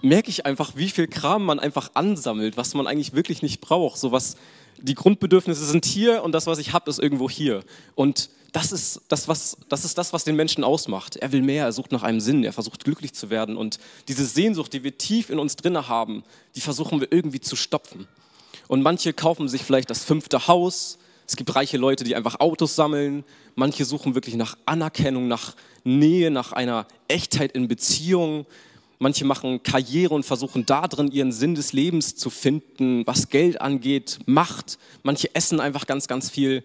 merke 0.06 0.30
ich 0.30 0.46
einfach, 0.46 0.74
wie 0.76 0.90
viel 0.90 1.08
Kram 1.08 1.44
man 1.44 1.60
einfach 1.60 1.92
ansammelt, 1.96 2.58
was 2.58 2.74
man 2.74 2.88
eigentlich 2.88 3.14
wirklich 3.14 3.42
nicht 3.42 3.60
braucht. 3.60 3.98
So 3.98 4.12
was, 4.12 4.36
die 4.78 4.94
Grundbedürfnisse 4.94 5.66
sind 5.66 5.86
hier 5.86 6.24
und 6.24 6.32
das, 6.32 6.48
was 6.48 6.60
ich 6.60 6.74
habe, 6.74 6.90
ist 6.90 7.00
irgendwo 7.00 7.30
hier. 7.30 7.64
Und 7.96 8.30
das 8.52 8.72
ist 8.72 9.02
das, 9.10 9.28
was, 9.28 9.58
das 9.68 9.84
ist 9.84 9.98
das, 9.98 10.14
was 10.14 10.24
den 10.24 10.36
Menschen 10.36 10.64
ausmacht. 10.64 11.18
Er 11.18 11.32
will 11.32 11.42
mehr, 11.42 11.66
er 11.66 11.74
sucht 11.74 11.92
nach 11.92 12.04
einem 12.04 12.22
Sinn, 12.22 12.44
er 12.44 12.54
versucht 12.54 12.86
glücklich 12.86 13.14
zu 13.14 13.30
werden. 13.30 13.58
Und 13.58 13.80
diese 14.08 14.26
Sehnsucht, 14.26 14.72
die 14.74 14.84
wir 14.84 14.98
tief 14.98 15.30
in 15.30 15.40
uns 15.40 15.56
drinne 15.56 15.90
haben, 15.90 16.24
die 16.56 16.62
versuchen 16.62 17.02
wir 17.02 17.12
irgendwie 17.12 17.42
zu 17.42 17.56
stopfen. 17.56 18.08
Und 18.68 18.82
manche 18.82 19.12
kaufen 19.12 19.50
sich 19.50 19.64
vielleicht 19.64 19.90
das 19.90 20.04
fünfte 20.04 20.48
Haus. 20.48 21.00
Es 21.28 21.36
gibt 21.36 21.54
reiche 21.56 21.78
Leute, 21.78 22.04
die 22.04 22.16
einfach 22.16 22.40
Autos 22.40 22.76
sammeln. 22.76 23.24
Manche 23.56 23.84
suchen 23.86 24.16
wirklich 24.16 24.36
nach 24.36 24.56
Anerkennung, 24.66 25.28
nach 25.28 25.56
Nähe, 25.84 26.32
nach 26.32 26.52
einer 26.54 26.88
Echtheit 27.08 27.52
in 27.54 27.68
Beziehungen. 27.68 28.46
Manche 29.00 29.26
machen 29.26 29.62
Karriere 29.64 30.14
und 30.14 30.26
versuchen 30.26 30.66
da 30.66 30.88
drin 30.88 31.12
ihren 31.12 31.32
Sinn 31.32 31.56
des 31.56 31.74
Lebens 31.74 32.16
zu 32.16 32.30
finden, 32.30 33.06
was 33.06 33.30
Geld 33.30 33.60
angeht, 33.62 34.20
Macht. 34.26 34.78
Manche 35.04 35.34
essen 35.36 35.60
einfach 35.60 35.86
ganz, 35.86 36.08
ganz 36.08 36.30
viel. 36.30 36.64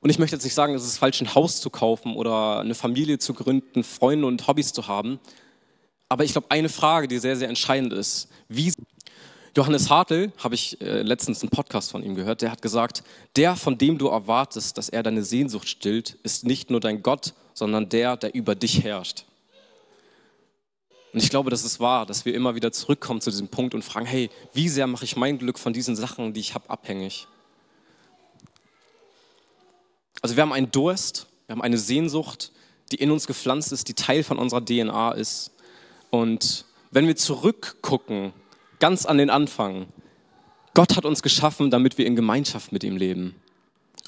Und 0.00 0.10
ich 0.10 0.18
möchte 0.18 0.36
jetzt 0.36 0.44
nicht 0.44 0.54
sagen, 0.54 0.74
es 0.74 0.84
ist 0.84 0.98
falsch, 0.98 1.20
ein 1.20 1.34
Haus 1.34 1.60
zu 1.60 1.70
kaufen 1.70 2.14
oder 2.14 2.60
eine 2.60 2.74
Familie 2.74 3.18
zu 3.18 3.34
gründen, 3.34 3.82
Freunde 3.82 4.26
und 4.26 4.46
Hobbys 4.46 4.72
zu 4.72 4.86
haben. 4.86 5.18
Aber 6.08 6.24
ich 6.24 6.32
glaube, 6.32 6.50
eine 6.50 6.68
Frage, 6.68 7.08
die 7.08 7.18
sehr, 7.18 7.36
sehr 7.36 7.48
entscheidend 7.48 7.92
ist, 7.92 8.28
wie 8.48 8.72
Johannes 9.56 9.88
Hartl, 9.88 10.32
habe 10.38 10.56
ich 10.56 10.80
äh, 10.80 11.02
letztens 11.02 11.42
einen 11.42 11.50
Podcast 11.50 11.92
von 11.92 12.02
ihm 12.02 12.16
gehört, 12.16 12.42
der 12.42 12.50
hat 12.50 12.60
gesagt, 12.60 13.04
der, 13.36 13.56
von 13.56 13.78
dem 13.78 13.98
du 13.98 14.08
erwartest, 14.08 14.76
dass 14.76 14.88
er 14.88 15.02
deine 15.02 15.22
Sehnsucht 15.22 15.68
stillt, 15.68 16.18
ist 16.22 16.44
nicht 16.44 16.70
nur 16.70 16.80
dein 16.80 17.02
Gott, 17.02 17.34
sondern 17.54 17.88
der, 17.88 18.16
der 18.16 18.34
über 18.34 18.56
dich 18.56 18.82
herrscht. 18.82 19.24
Und 21.14 21.22
ich 21.22 21.30
glaube, 21.30 21.48
das 21.48 21.64
ist 21.64 21.78
wahr, 21.78 22.06
dass 22.06 22.24
wir 22.24 22.34
immer 22.34 22.56
wieder 22.56 22.72
zurückkommen 22.72 23.20
zu 23.20 23.30
diesem 23.30 23.46
Punkt 23.46 23.72
und 23.72 23.84
fragen, 23.84 24.04
hey, 24.04 24.30
wie 24.52 24.68
sehr 24.68 24.88
mache 24.88 25.04
ich 25.04 25.14
mein 25.14 25.38
Glück 25.38 25.60
von 25.60 25.72
diesen 25.72 25.94
Sachen, 25.94 26.32
die 26.32 26.40
ich 26.40 26.54
habe, 26.54 26.68
abhängig? 26.68 27.28
Also 30.20 30.34
wir 30.34 30.42
haben 30.42 30.52
einen 30.52 30.72
Durst, 30.72 31.28
wir 31.46 31.54
haben 31.54 31.62
eine 31.62 31.78
Sehnsucht, 31.78 32.50
die 32.90 32.96
in 32.96 33.12
uns 33.12 33.28
gepflanzt 33.28 33.70
ist, 33.70 33.86
die 33.86 33.94
Teil 33.94 34.24
von 34.24 34.38
unserer 34.38 34.64
DNA 34.64 35.12
ist. 35.12 35.52
Und 36.10 36.64
wenn 36.90 37.06
wir 37.06 37.14
zurückgucken, 37.14 38.32
ganz 38.80 39.06
an 39.06 39.18
den 39.18 39.30
Anfang, 39.30 39.86
Gott 40.74 40.96
hat 40.96 41.04
uns 41.04 41.22
geschaffen, 41.22 41.70
damit 41.70 41.96
wir 41.96 42.06
in 42.06 42.16
Gemeinschaft 42.16 42.72
mit 42.72 42.82
ihm 42.82 42.96
leben. 42.96 43.36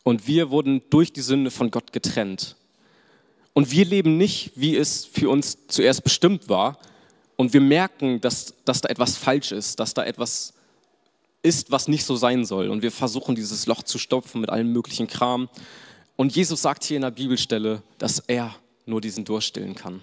Und 0.02 0.26
wir 0.26 0.50
wurden 0.50 0.82
durch 0.90 1.12
die 1.12 1.20
Sünde 1.20 1.52
von 1.52 1.70
Gott 1.70 1.92
getrennt. 1.92 2.56
Und 3.52 3.70
wir 3.70 3.84
leben 3.84 4.16
nicht, 4.16 4.50
wie 4.56 4.76
es 4.76 5.04
für 5.04 5.30
uns 5.30 5.56
zuerst 5.68 6.02
bestimmt 6.02 6.48
war. 6.48 6.80
Und 7.36 7.52
wir 7.52 7.60
merken, 7.60 8.20
dass, 8.20 8.54
dass 8.64 8.80
da 8.80 8.88
etwas 8.88 9.16
falsch 9.16 9.52
ist, 9.52 9.78
dass 9.78 9.94
da 9.94 10.04
etwas 10.04 10.54
ist, 11.42 11.70
was 11.70 11.86
nicht 11.86 12.04
so 12.04 12.16
sein 12.16 12.44
soll. 12.44 12.70
Und 12.70 12.82
wir 12.82 12.90
versuchen, 12.90 13.34
dieses 13.34 13.66
Loch 13.66 13.82
zu 13.82 13.98
stopfen 13.98 14.40
mit 14.40 14.50
allem 14.50 14.72
möglichen 14.72 15.06
Kram. 15.06 15.48
Und 16.16 16.34
Jesus 16.34 16.62
sagt 16.62 16.84
hier 16.84 16.96
in 16.96 17.02
der 17.02 17.10
Bibelstelle, 17.10 17.82
dass 17.98 18.20
er 18.20 18.54
nur 18.86 19.00
diesen 19.00 19.24
Durst 19.24 19.48
stillen 19.48 19.74
kann. 19.74 20.00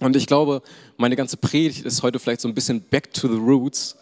Und 0.00 0.16
ich 0.16 0.26
glaube, 0.26 0.62
meine 0.96 1.16
ganze 1.16 1.36
Predigt 1.36 1.84
ist 1.84 2.02
heute 2.02 2.18
vielleicht 2.18 2.40
so 2.40 2.48
ein 2.48 2.54
bisschen 2.54 2.80
back 2.80 3.12
to 3.12 3.28
the 3.28 3.38
roots, 3.38 3.96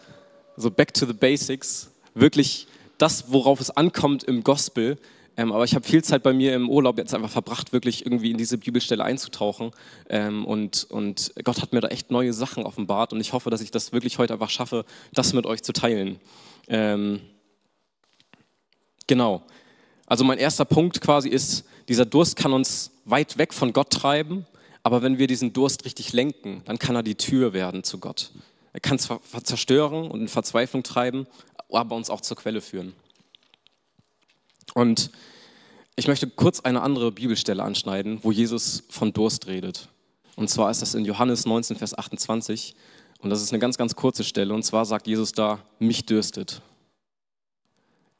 so 0.57 0.69
back 0.69 0.93
to 0.93 1.05
the 1.05 1.13
basics, 1.13 1.89
wirklich 2.13 2.67
das, 2.97 3.31
worauf 3.31 3.59
es 3.59 3.69
ankommt 3.71 4.23
im 4.23 4.43
Gospel. 4.43 4.97
Ähm, 5.37 5.51
aber 5.53 5.63
ich 5.63 5.75
habe 5.75 5.87
viel 5.87 6.03
Zeit 6.03 6.23
bei 6.23 6.33
mir 6.33 6.53
im 6.53 6.69
Urlaub 6.69 6.97
jetzt 6.97 7.13
einfach 7.13 7.29
verbracht, 7.29 7.71
wirklich 7.73 8.05
irgendwie 8.05 8.31
in 8.31 8.37
diese 8.37 8.57
Bibelstelle 8.57 9.03
einzutauchen. 9.03 9.71
Ähm, 10.09 10.45
und, 10.45 10.85
und 10.89 11.33
Gott 11.43 11.61
hat 11.61 11.73
mir 11.73 11.81
da 11.81 11.87
echt 11.87 12.11
neue 12.11 12.33
Sachen 12.33 12.65
offenbart. 12.65 13.13
Und 13.13 13.21
ich 13.21 13.33
hoffe, 13.33 13.49
dass 13.49 13.61
ich 13.61 13.71
das 13.71 13.93
wirklich 13.93 14.17
heute 14.17 14.33
einfach 14.33 14.49
schaffe, 14.49 14.85
das 15.13 15.33
mit 15.33 15.45
euch 15.45 15.63
zu 15.63 15.73
teilen. 15.73 16.19
Ähm, 16.67 17.21
genau. 19.07 19.43
Also 20.05 20.25
mein 20.25 20.37
erster 20.37 20.65
Punkt 20.65 20.99
quasi 20.99 21.29
ist, 21.29 21.65
dieser 21.87 22.05
Durst 22.05 22.35
kann 22.35 22.51
uns 22.51 22.91
weit 23.05 23.37
weg 23.37 23.53
von 23.53 23.71
Gott 23.73 23.91
treiben, 23.91 24.45
aber 24.83 25.01
wenn 25.01 25.17
wir 25.17 25.27
diesen 25.27 25.53
Durst 25.53 25.85
richtig 25.85 26.11
lenken, 26.11 26.61
dann 26.65 26.79
kann 26.79 26.95
er 26.95 27.03
die 27.03 27.15
Tür 27.15 27.53
werden 27.53 27.83
zu 27.83 27.97
Gott. 27.99 28.31
Er 28.73 28.79
kann 28.79 28.99
zerstören 28.99 30.09
und 30.09 30.21
in 30.21 30.27
Verzweiflung 30.27 30.83
treiben, 30.83 31.27
aber 31.69 31.95
uns 31.95 32.09
auch 32.09 32.21
zur 32.21 32.37
Quelle 32.37 32.61
führen. 32.61 32.93
Und 34.73 35.11
ich 35.95 36.07
möchte 36.07 36.27
kurz 36.27 36.61
eine 36.61 36.81
andere 36.81 37.11
Bibelstelle 37.11 37.63
anschneiden, 37.63 38.19
wo 38.23 38.31
Jesus 38.31 38.83
von 38.89 39.13
Durst 39.13 39.47
redet. 39.47 39.89
Und 40.35 40.49
zwar 40.49 40.71
ist 40.71 40.81
das 40.81 40.95
in 40.95 41.05
Johannes 41.05 41.45
19, 41.45 41.77
Vers 41.77 41.97
28. 41.97 42.75
Und 43.19 43.29
das 43.29 43.41
ist 43.41 43.51
eine 43.51 43.59
ganz, 43.59 43.77
ganz 43.77 43.95
kurze 43.95 44.23
Stelle. 44.23 44.53
Und 44.53 44.63
zwar 44.63 44.85
sagt 44.85 45.07
Jesus 45.07 45.31
da, 45.33 45.59
mich 45.79 46.05
dürstet. 46.05 46.61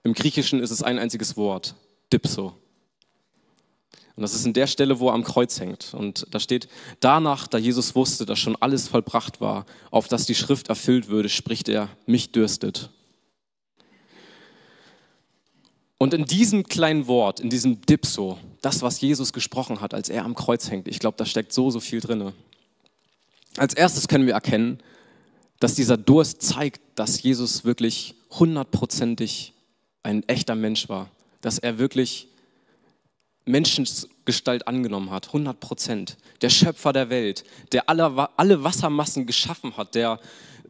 Im 0.03 0.13
Griechischen 0.13 0.59
ist 0.59 0.71
es 0.71 0.83
ein 0.83 0.99
einziges 0.99 1.37
Wort, 1.37 1.75
dipso. 2.11 2.53
Und 4.15 4.23
das 4.23 4.33
ist 4.33 4.45
in 4.45 4.53
der 4.53 4.67
Stelle, 4.67 4.99
wo 4.99 5.07
er 5.07 5.13
am 5.13 5.23
Kreuz 5.23 5.59
hängt. 5.59 5.93
Und 5.93 6.27
da 6.31 6.39
steht, 6.39 6.67
danach, 6.99 7.47
da 7.47 7.57
Jesus 7.57 7.95
wusste, 7.95 8.25
dass 8.25 8.39
schon 8.39 8.55
alles 8.57 8.87
vollbracht 8.87 9.41
war, 9.41 9.65
auf 9.89 10.07
das 10.07 10.25
die 10.25 10.35
Schrift 10.35 10.67
erfüllt 10.67 11.07
würde, 11.07 11.29
spricht 11.29 11.69
er, 11.69 11.89
mich 12.05 12.31
dürstet. 12.31 12.89
Und 16.01 16.15
in 16.15 16.25
diesem 16.25 16.63
kleinen 16.63 17.05
Wort, 17.05 17.39
in 17.39 17.51
diesem 17.51 17.79
Dipso, 17.81 18.39
das, 18.61 18.81
was 18.81 18.99
Jesus 19.01 19.33
gesprochen 19.33 19.81
hat, 19.81 19.93
als 19.93 20.09
er 20.09 20.25
am 20.25 20.33
Kreuz 20.33 20.71
hängt, 20.71 20.87
ich 20.87 20.97
glaube, 20.97 21.15
da 21.15 21.27
steckt 21.27 21.53
so, 21.53 21.69
so 21.69 21.79
viel 21.79 21.99
drin. 21.99 22.33
Als 23.55 23.75
erstes 23.75 24.07
können 24.07 24.25
wir 24.25 24.33
erkennen, 24.33 24.79
dass 25.59 25.75
dieser 25.75 25.97
Durst 25.97 26.41
zeigt, 26.41 26.81
dass 26.95 27.21
Jesus 27.21 27.65
wirklich 27.65 28.15
hundertprozentig 28.31 29.53
ein 30.01 30.27
echter 30.27 30.55
Mensch 30.55 30.89
war, 30.89 31.07
dass 31.41 31.59
er 31.59 31.77
wirklich 31.77 32.29
Menschengestalt 33.45 34.67
angenommen 34.67 35.11
hat, 35.11 35.27
100 35.27 35.59
Prozent. 35.59 36.17
Der 36.41 36.49
Schöpfer 36.49 36.93
der 36.93 37.11
Welt, 37.11 37.43
der 37.73 37.89
alle, 37.89 38.27
alle 38.39 38.63
Wassermassen 38.63 39.27
geschaffen 39.27 39.77
hat, 39.77 39.93
der 39.93 40.19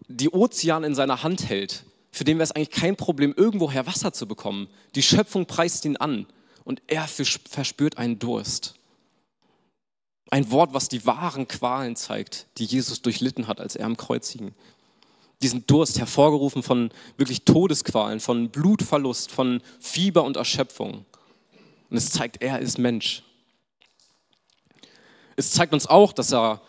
die 0.10 0.30
Ozeane 0.30 0.88
in 0.88 0.94
seiner 0.94 1.24
Hand 1.24 1.48
hält, 1.48 1.86
für 2.12 2.24
den 2.24 2.38
wäre 2.38 2.44
es 2.44 2.52
eigentlich 2.52 2.72
kein 2.72 2.96
Problem, 2.96 3.34
irgendwoher 3.36 3.88
Wasser 3.88 4.14
zu 4.14 4.28
bekommen. 4.28 4.68
Die 4.96 5.04
Schöpfung 5.04 5.46
preist 5.46 5.86
ihn 5.86 5.98
an 5.98 6.28
und 6.64 6.82
er 6.88 7.08
verspürt 7.08 7.98
einen 7.98 8.20
Durst. 8.20 8.76
Ein 10.30 10.52
Wort, 10.52 10.74
was 10.74 10.90
die 10.90 11.06
wahren 11.06 11.48
Qualen 11.48 11.96
zeigt, 11.96 12.48
die 12.58 12.66
Jesus 12.66 13.02
durchlitten 13.02 13.48
hat, 13.48 13.60
als 13.60 13.76
er 13.76 13.86
am 13.86 13.98
Kreuz 13.98 14.30
hing 14.30 14.54
diesen 15.42 15.66
Durst 15.66 16.00
hervorgerufen 16.00 16.64
von 16.64 16.92
wirklich 17.18 17.44
Todesqualen, 17.44 18.20
von 18.20 18.50
Blutverlust, 18.50 19.32
von 19.32 19.62
Fieber 19.80 20.24
und 20.24 20.38
Erschöpfung. 20.38 21.06
Und 21.90 21.98
es 21.98 22.12
zeigt, 22.12 22.42
er 22.42 22.60
ist 22.60 22.78
Mensch. 22.78 23.24
Es 25.36 25.52
zeigt 25.52 25.74
uns 25.74 25.88
auch, 25.88 26.14
dass 26.14 26.32
er 26.32 26.62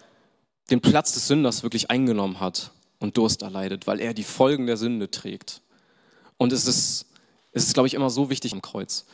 den 0.70 0.80
Platz 0.80 1.12
des 1.12 1.28
Sünders 1.28 1.62
wirklich 1.62 1.90
eingenommen 1.90 2.40
hat 2.40 2.72
und 3.02 3.16
Durst 3.16 3.42
erleidet, 3.42 3.86
weil 3.86 4.00
er 4.00 4.14
die 4.14 4.22
Folgen 4.22 4.66
der 4.66 4.76
Sünde 4.76 5.10
trägt. 5.10 5.60
Und 6.36 6.52
es 6.52 6.66
ist, 6.66 7.06
es 7.52 7.64
ist 7.64 7.74
glaube 7.74 7.86
ich, 7.86 7.94
immer 7.94 8.10
so 8.10 8.30
wichtig 8.30 8.52
am 8.52 8.62
Kreuz. 8.62 9.06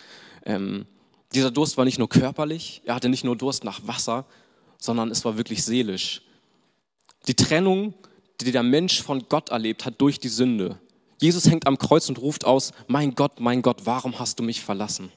Ähm, 0.44 0.86
dieser 1.32 1.50
Durst 1.50 1.76
war 1.76 1.84
nicht 1.84 1.98
nur 1.98 2.08
körperlich, 2.08 2.82
er 2.84 2.94
hatte 2.94 3.08
nicht 3.08 3.24
nur 3.24 3.36
Durst 3.36 3.64
nach 3.64 3.86
Wasser, 3.86 4.26
sondern 4.78 5.10
es 5.10 5.24
war 5.24 5.36
wirklich 5.36 5.64
seelisch. 5.64 6.22
Die 7.26 7.34
Trennung 7.34 7.94
die 8.40 8.52
der 8.52 8.62
Mensch 8.62 9.02
von 9.02 9.28
Gott 9.28 9.48
erlebt 9.50 9.84
hat 9.84 10.00
durch 10.00 10.20
die 10.20 10.28
Sünde. 10.28 10.78
Jesus 11.20 11.50
hängt 11.50 11.66
am 11.66 11.78
Kreuz 11.78 12.08
und 12.08 12.20
ruft 12.20 12.44
aus, 12.44 12.72
mein 12.86 13.14
Gott, 13.14 13.40
mein 13.40 13.62
Gott, 13.62 13.80
warum 13.84 14.18
hast 14.18 14.38
du 14.38 14.44
mich 14.44 14.60
verlassen? 14.60 15.10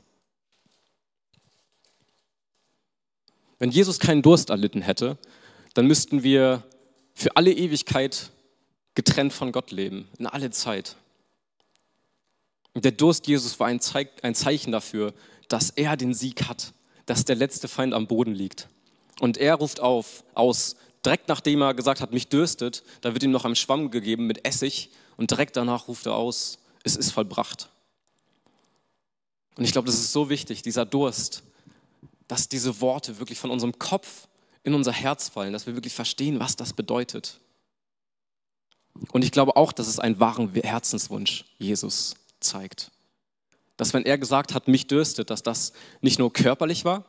Wenn 3.60 3.70
Jesus 3.70 4.00
keinen 4.00 4.24
Durst 4.24 4.50
erlitten 4.50 4.82
hätte, 4.82 5.20
dann 5.76 5.86
müssten 5.86 6.24
wir 6.24 6.64
für 7.14 7.36
alle 7.38 7.54
Ewigkeit 7.54 8.32
getrennt 8.96 9.34
von 9.34 9.52
Gott 9.52 9.72
leben, 9.72 10.08
in 10.18 10.28
alle 10.28 10.52
Zeit. 10.52 10.96
Und 12.74 12.86
der 12.86 12.92
Durst 12.92 13.28
Jesus 13.28 13.60
war 13.60 13.68
ein, 13.68 13.80
Zeichen 13.82 14.72
dafür, 14.72 15.14
dass 15.48 15.70
er 15.72 15.98
den 15.98 16.14
Sieg 16.14 16.48
hat, 16.48 16.74
dass 17.06 17.26
der 17.26 17.36
letzte 17.36 17.68
Feind 17.68 17.94
am 17.94 18.08
Boden 18.08 18.34
liegt. 18.34 18.70
Und 19.20 19.38
er 19.38 19.56
ruft 19.56 19.80
auf, 19.80 20.24
aus, 20.34 20.76
direkt 21.06 21.28
nachdem 21.28 21.62
er 21.62 21.74
gesagt 21.74 22.02
hat, 22.02 22.14
mich 22.14 22.28
dürstet, 22.28 22.84
da 23.02 23.14
wird 23.14 23.24
ihm 23.24 23.32
noch 23.32 23.46
ein 23.46 23.56
Schwamm 23.56 23.92
gegeben 23.92 24.28
mit 24.28 24.46
Essig 24.46 24.90
und 25.18 25.32
direkt 25.32 25.58
danach 25.58 25.88
ruft 25.88 26.06
er 26.06 26.16
aus, 26.16 26.60
es 26.84 26.96
ist 26.96 27.12
vollbracht. 27.12 27.70
Und 29.58 29.66
ich 29.66 29.74
glaube, 29.74 29.88
das 29.88 29.96
ist 29.96 30.14
so 30.14 30.30
wichtig, 30.30 30.62
dieser 30.62 30.86
Durst, 30.86 31.44
dass 32.28 32.48
diese 32.48 32.80
Worte 32.80 33.20
wirklich 33.20 33.38
von 33.38 33.52
unserem 33.52 33.78
Kopf 33.78 34.28
in 34.64 34.74
unser 34.74 34.94
Herz 34.94 35.30
fallen, 35.30 35.54
dass 35.54 35.68
wir 35.68 35.76
wirklich 35.76 35.94
verstehen, 35.94 36.40
was 36.40 36.56
das 36.56 36.74
bedeutet. 36.74 37.40
Und 39.12 39.24
ich 39.24 39.32
glaube 39.32 39.56
auch, 39.56 39.72
dass 39.72 39.88
es 39.88 40.00
einen 40.00 40.20
wahren 40.20 40.54
Herzenswunsch 40.54 41.46
Jesus 41.58 42.16
zeigt. 42.40 42.92
Dass 43.78 43.94
wenn 43.94 44.06
er 44.06 44.18
gesagt 44.18 44.54
hat, 44.54 44.68
mich 44.68 44.88
dürstet, 44.88 45.30
dass 45.30 45.44
das 45.44 45.74
nicht 46.02 46.20
nur 46.20 46.32
körperlich 46.32 46.86
war, 46.86 47.06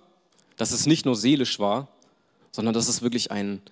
dass 0.57 0.73
es 0.73 0.87
nicht 0.87 1.05
nur 1.05 1.17
seelisch 1.17 1.59
war, 1.59 1.89
sondern 2.51 2.75
dass 2.75 2.89
es 2.89 3.03
wirklich 3.03 3.31
ein 3.31 3.63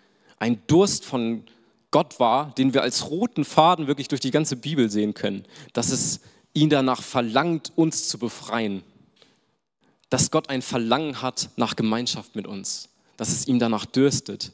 ein 0.40 0.60
Durst 0.66 1.04
von 1.04 1.44
Gott 1.92 2.18
war, 2.18 2.52
den 2.54 2.74
wir 2.74 2.82
als 2.82 3.10
roten 3.10 3.44
Faden 3.44 3.86
wirklich 3.86 4.08
durch 4.08 4.20
die 4.20 4.30
ganze 4.32 4.56
Bibel 4.56 4.90
sehen 4.90 5.14
können, 5.14 5.44
dass 5.72 5.90
es 5.90 6.20
ihn 6.54 6.70
danach 6.70 7.02
verlangt, 7.02 7.72
uns 7.76 8.08
zu 8.08 8.18
befreien. 8.18 8.82
Dass 10.08 10.32
Gott 10.32 10.48
ein 10.48 10.62
Verlangen 10.62 11.22
hat 11.22 11.50
nach 11.56 11.76
Gemeinschaft 11.76 12.34
mit 12.34 12.46
uns, 12.46 12.88
dass 13.16 13.28
es 13.28 13.46
ihm 13.46 13.60
danach 13.60 13.86
dürstet. 13.86 14.52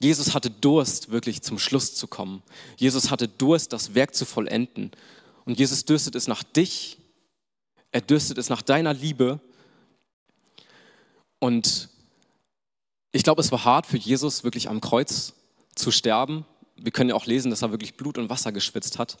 Jesus 0.00 0.34
hatte 0.34 0.50
Durst, 0.50 1.10
wirklich 1.10 1.42
zum 1.42 1.58
Schluss 1.58 1.94
zu 1.94 2.06
kommen. 2.06 2.42
Jesus 2.76 3.10
hatte 3.10 3.28
Durst, 3.28 3.72
das 3.72 3.94
Werk 3.94 4.14
zu 4.14 4.24
vollenden. 4.24 4.92
Und 5.44 5.58
Jesus 5.58 5.84
dürstet 5.84 6.14
es 6.14 6.26
nach 6.26 6.42
dich, 6.42 6.98
er 7.92 8.00
dürstet 8.00 8.38
es 8.38 8.48
nach 8.48 8.62
deiner 8.62 8.94
Liebe. 8.94 9.40
Und 11.38 11.90
ich 13.12 13.24
glaube, 13.24 13.42
es 13.42 13.52
war 13.52 13.64
hart 13.64 13.86
für 13.86 13.98
Jesus, 13.98 14.42
wirklich 14.42 14.68
am 14.68 14.80
Kreuz 14.80 15.34
zu 15.74 15.90
sterben. 15.90 16.46
Wir 16.76 16.92
können 16.92 17.10
ja 17.10 17.16
auch 17.16 17.26
lesen, 17.26 17.50
dass 17.50 17.62
er 17.62 17.70
wirklich 17.70 17.96
Blut 17.96 18.16
und 18.16 18.30
Wasser 18.30 18.52
geschwitzt 18.52 18.98
hat. 18.98 19.18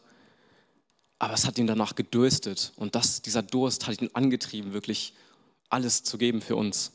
Aber 1.18 1.34
es 1.34 1.44
hat 1.44 1.58
ihn 1.58 1.66
danach 1.66 1.94
gedürstet. 1.94 2.72
Und 2.76 2.94
das, 2.94 3.20
dieser 3.20 3.42
Durst 3.42 3.86
hat 3.86 4.00
ihn 4.00 4.10
angetrieben, 4.14 4.72
wirklich 4.72 5.12
alles 5.68 6.04
zu 6.04 6.16
geben 6.16 6.40
für 6.40 6.56
uns. 6.56 6.92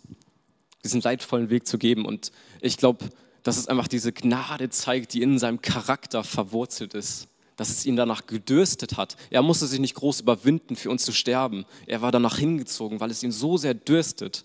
Diesen 0.84 1.02
leidvollen 1.02 1.52
Weg 1.52 1.68
zu 1.68 1.78
geben. 1.78 2.06
Und 2.06 2.32
ich 2.62 2.78
glaube, 2.78 3.06
dass 3.46 3.56
es 3.56 3.70
einfach 3.70 3.88
diese 3.88 4.12
Gnade 4.12 4.70
zeigt, 4.70 5.14
die 5.14 5.22
in 5.22 5.40
seinem 5.40 5.62
Charakter 5.62 6.26
verwurzelt 6.26 6.94
ist. 6.94 7.30
Dass 7.56 7.70
es 7.70 7.86
ihn 7.86 7.96
danach 7.96 8.28
gedürstet 8.28 8.98
hat. 8.98 9.16
Er 9.30 9.42
musste 9.42 9.66
sich 9.68 9.80
nicht 9.80 9.96
groß 9.96 10.20
überwinden, 10.20 10.76
für 10.76 10.90
uns 10.90 11.06
zu 11.06 11.14
sterben. 11.14 11.66
Er 11.88 12.02
war 12.02 12.12
danach 12.12 12.38
hingezogen, 12.38 13.00
weil 13.00 13.12
es 13.12 13.24
ihn 13.24 13.32
so 13.32 13.56
sehr 13.56 13.74
dürstet 13.74 14.44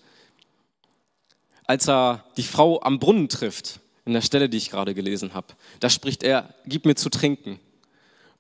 als 1.71 1.89
er 1.89 2.25
die 2.37 2.43
Frau 2.43 2.83
am 2.83 2.99
Brunnen 2.99 3.29
trifft, 3.29 3.79
in 4.05 4.13
der 4.13 4.23
Stelle, 4.23 4.49
die 4.49 4.57
ich 4.57 4.71
gerade 4.71 4.93
gelesen 4.93 5.35
habe, 5.35 5.47
da 5.79 5.89
spricht 5.89 6.25
er, 6.25 6.53
gib 6.67 6.85
mir 6.85 6.97
zu 6.97 7.11
trinken. 7.11 7.61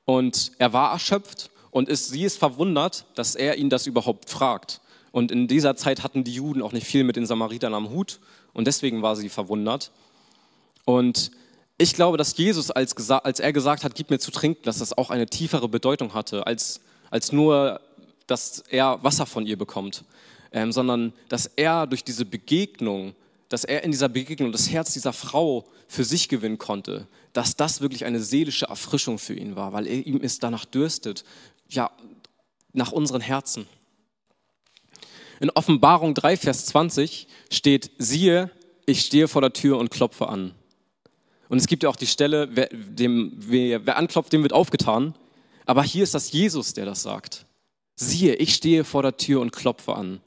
Und 0.05 0.51
er 0.59 0.73
war 0.73 0.91
erschöpft 0.91 1.49
und 1.71 1.89
ist, 1.89 2.09
sie 2.09 2.25
ist 2.25 2.39
verwundert, 2.39 3.05
dass 3.15 3.37
er 3.37 3.57
ihn 3.57 3.71
das 3.71 3.87
überhaupt 3.87 4.31
fragt. 4.31 4.81
Und 5.13 5.31
in 5.31 5.47
dieser 5.47 5.77
Zeit 5.77 6.03
hatten 6.03 6.25
die 6.25 6.35
Juden 6.35 6.61
auch 6.61 6.73
nicht 6.73 6.89
viel 6.89 7.05
mit 7.05 7.15
den 7.15 7.25
Samaritern 7.25 7.73
am 7.73 7.91
Hut 7.91 8.19
und 8.53 8.67
deswegen 8.67 9.01
war 9.01 9.15
sie 9.15 9.29
verwundert. 9.29 9.93
Und 10.99 11.31
ich 11.79 11.95
glaube, 11.95 12.19
dass 12.19 12.37
Jesus, 12.37 12.71
als, 12.71 13.11
als 13.11 13.41
er 13.41 13.53
gesagt 13.53 13.85
hat, 13.85 13.95
gib 13.95 14.11
mir 14.11 14.19
zu 14.19 14.31
trinken, 14.31 14.63
dass 14.65 14.79
das 14.79 14.97
auch 14.97 15.11
eine 15.11 15.27
tiefere 15.27 15.69
Bedeutung 15.69 16.15
hatte, 16.15 16.47
als, 16.47 16.81
als 17.11 17.33
nur, 17.33 17.81
dass 18.27 18.65
er 18.69 19.03
Wasser 19.03 19.27
von 19.27 19.47
ihr 19.47 19.57
bekommt 19.57 20.05
ähm, 20.53 20.73
sondern 20.73 21.13
dass 21.29 21.47
er 21.47 21.87
durch 21.87 22.05
diese 22.05 22.25
Begegnung, 22.25 23.15
dass 23.49 23.65
er 23.65 23.83
in 23.85 23.91
dieser 23.91 24.09
Begegnung 24.09 24.53
das 24.53 24.71
Herz 24.71 24.93
dieser 24.93 25.13
Frau 25.13 25.67
für 25.89 26.05
sich 26.05 26.29
gewinnen 26.29 26.59
konnte, 26.59 27.07
dass 27.33 27.57
das 27.57 27.81
wirklich 27.81 28.05
eine 28.05 28.21
seelische 28.21 28.67
Erfrischung 28.67 29.19
für 29.19 29.35
ihn 29.35 29.57
war, 29.57 29.73
weil 29.73 29.87
er 29.87 30.07
ihm 30.07 30.21
ist 30.21 30.43
danach 30.43 30.65
dürstet, 30.65 31.25
ja, 31.69 31.91
nach 32.73 32.93
unseren 32.93 33.21
Herzen. 33.21 33.67
In 35.41 35.51
Offenbarung 35.51 36.15
3, 36.15 36.37
Vers 36.37 36.67
20 36.67 37.27
steht, 37.51 37.91
siehe, 37.99 38.51
ich 38.87 39.01
stehe 39.03 39.27
vor 39.27 39.41
der 39.41 39.53
Tür 39.53 39.79
und 39.79 39.91
klopfe 39.91 40.29
an. 40.29 40.55
Und 41.51 41.59
es 41.59 41.67
gibt 41.67 41.83
ja 41.83 41.91
auch 41.91 41.97
die 41.97 42.07
Stelle, 42.07 42.49
wer, 42.53 42.69
dem, 42.73 43.33
wer, 43.37 43.85
wer 43.85 43.99
anklopft, 43.99 44.33
dem 44.33 44.43
wird 44.43 44.55
aufgetan. 44.55 45.15
Aber 45.67 45.83
hier 45.83 46.03
ist 46.05 46.15
das 46.15 46.33
Jesus, 46.33 46.73
der 46.73 46.87
das 46.87 47.03
sagt. 47.03 47.45
Siehe, 47.97 48.37
ich 48.37 48.55
stehe 48.55 48.85
vor 48.85 49.03
der 49.03 49.19
Tür 49.19 49.43
und 49.43 49.53
klopfe 49.53 49.95
an 49.95 50.21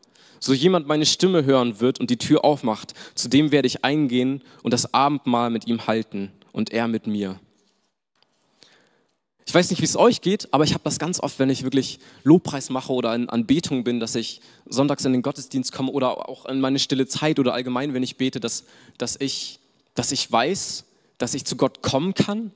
so 0.43 0.53
jemand 0.53 0.87
meine 0.87 1.05
Stimme 1.05 1.45
hören 1.45 1.79
wird 1.79 1.99
und 1.99 2.09
die 2.09 2.17
Tür 2.17 2.43
aufmacht, 2.43 2.93
zu 3.15 3.29
dem 3.29 3.51
werde 3.51 3.67
ich 3.67 3.85
eingehen 3.85 4.43
und 4.61 4.73
das 4.73 4.93
Abendmahl 4.93 5.49
mit 5.49 5.67
ihm 5.67 5.87
halten 5.87 6.31
und 6.51 6.73
er 6.73 6.87
mit 6.87 7.07
mir. 7.07 7.39
Ich 9.45 9.53
weiß 9.53 9.69
nicht, 9.69 9.81
wie 9.81 9.85
es 9.85 9.97
euch 9.97 10.21
geht, 10.21 10.53
aber 10.53 10.63
ich 10.63 10.73
habe 10.73 10.83
das 10.83 10.99
ganz 10.99 11.19
oft, 11.19 11.39
wenn 11.39 11.49
ich 11.49 11.63
wirklich 11.63 11.99
Lobpreis 12.23 12.69
mache 12.69 12.93
oder 12.93 13.13
in 13.15 13.29
Anbetung 13.29 13.83
bin, 13.83 13.99
dass 13.99 14.15
ich 14.15 14.41
sonntags 14.65 15.05
in 15.05 15.13
den 15.13 15.21
Gottesdienst 15.21 15.71
komme 15.71 15.91
oder 15.91 16.29
auch 16.29 16.45
in 16.45 16.59
meine 16.59 16.79
stille 16.79 17.07
Zeit 17.07 17.39
oder 17.39 17.53
allgemein, 17.53 17.93
wenn 17.93 18.03
ich 18.03 18.17
bete, 18.17 18.39
dass, 18.39 18.65
dass, 18.97 19.19
ich, 19.19 19.59
dass 19.95 20.11
ich 20.11 20.29
weiß, 20.29 20.85
dass 21.17 21.33
ich 21.33 21.45
zu 21.45 21.55
Gott 21.55 21.81
kommen 21.81 22.13
kann 22.13 22.51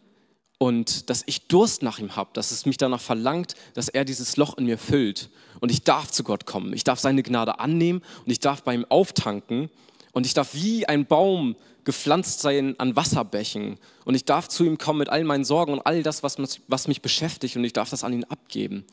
und 0.57 1.09
dass 1.09 1.23
ich 1.25 1.47
Durst 1.47 1.83
nach 1.83 1.99
ihm 1.99 2.15
habe, 2.15 2.31
dass 2.33 2.51
es 2.51 2.65
mich 2.65 2.77
danach 2.77 3.01
verlangt, 3.01 3.55
dass 3.73 3.89
er 3.89 4.05
dieses 4.05 4.37
Loch 4.37 4.57
in 4.57 4.65
mir 4.65 4.77
füllt. 4.77 5.29
Und 5.59 5.71
ich 5.71 5.83
darf 5.83 6.11
zu 6.11 6.23
Gott 6.23 6.45
kommen. 6.45 6.73
Ich 6.73 6.83
darf 6.83 6.99
seine 6.99 7.23
Gnade 7.23 7.59
annehmen 7.59 8.01
und 8.25 8.31
ich 8.31 8.39
darf 8.39 8.63
bei 8.63 8.73
ihm 8.73 8.85
auftanken 8.89 9.69
und 10.13 10.25
ich 10.25 10.33
darf 10.33 10.53
wie 10.53 10.87
ein 10.87 11.05
Baum 11.05 11.55
gepflanzt 11.83 12.41
sein 12.41 12.77
an 12.79 12.95
Wasserbächen 12.95 13.79
und 14.03 14.15
ich 14.15 14.25
darf 14.25 14.49
zu 14.49 14.65
ihm 14.65 14.77
kommen 14.77 14.99
mit 14.99 15.09
all 15.09 15.23
meinen 15.23 15.45
Sorgen 15.45 15.73
und 15.73 15.85
all 15.85 16.03
das, 16.03 16.21
was, 16.21 16.37
was 16.67 16.87
mich 16.87 17.01
beschäftigt 17.01 17.55
und 17.55 17.63
ich 17.63 17.73
darf 17.73 17.89
das 17.89 18.03
an 18.03 18.13
ihn 18.13 18.25
abgeben. 18.25 18.85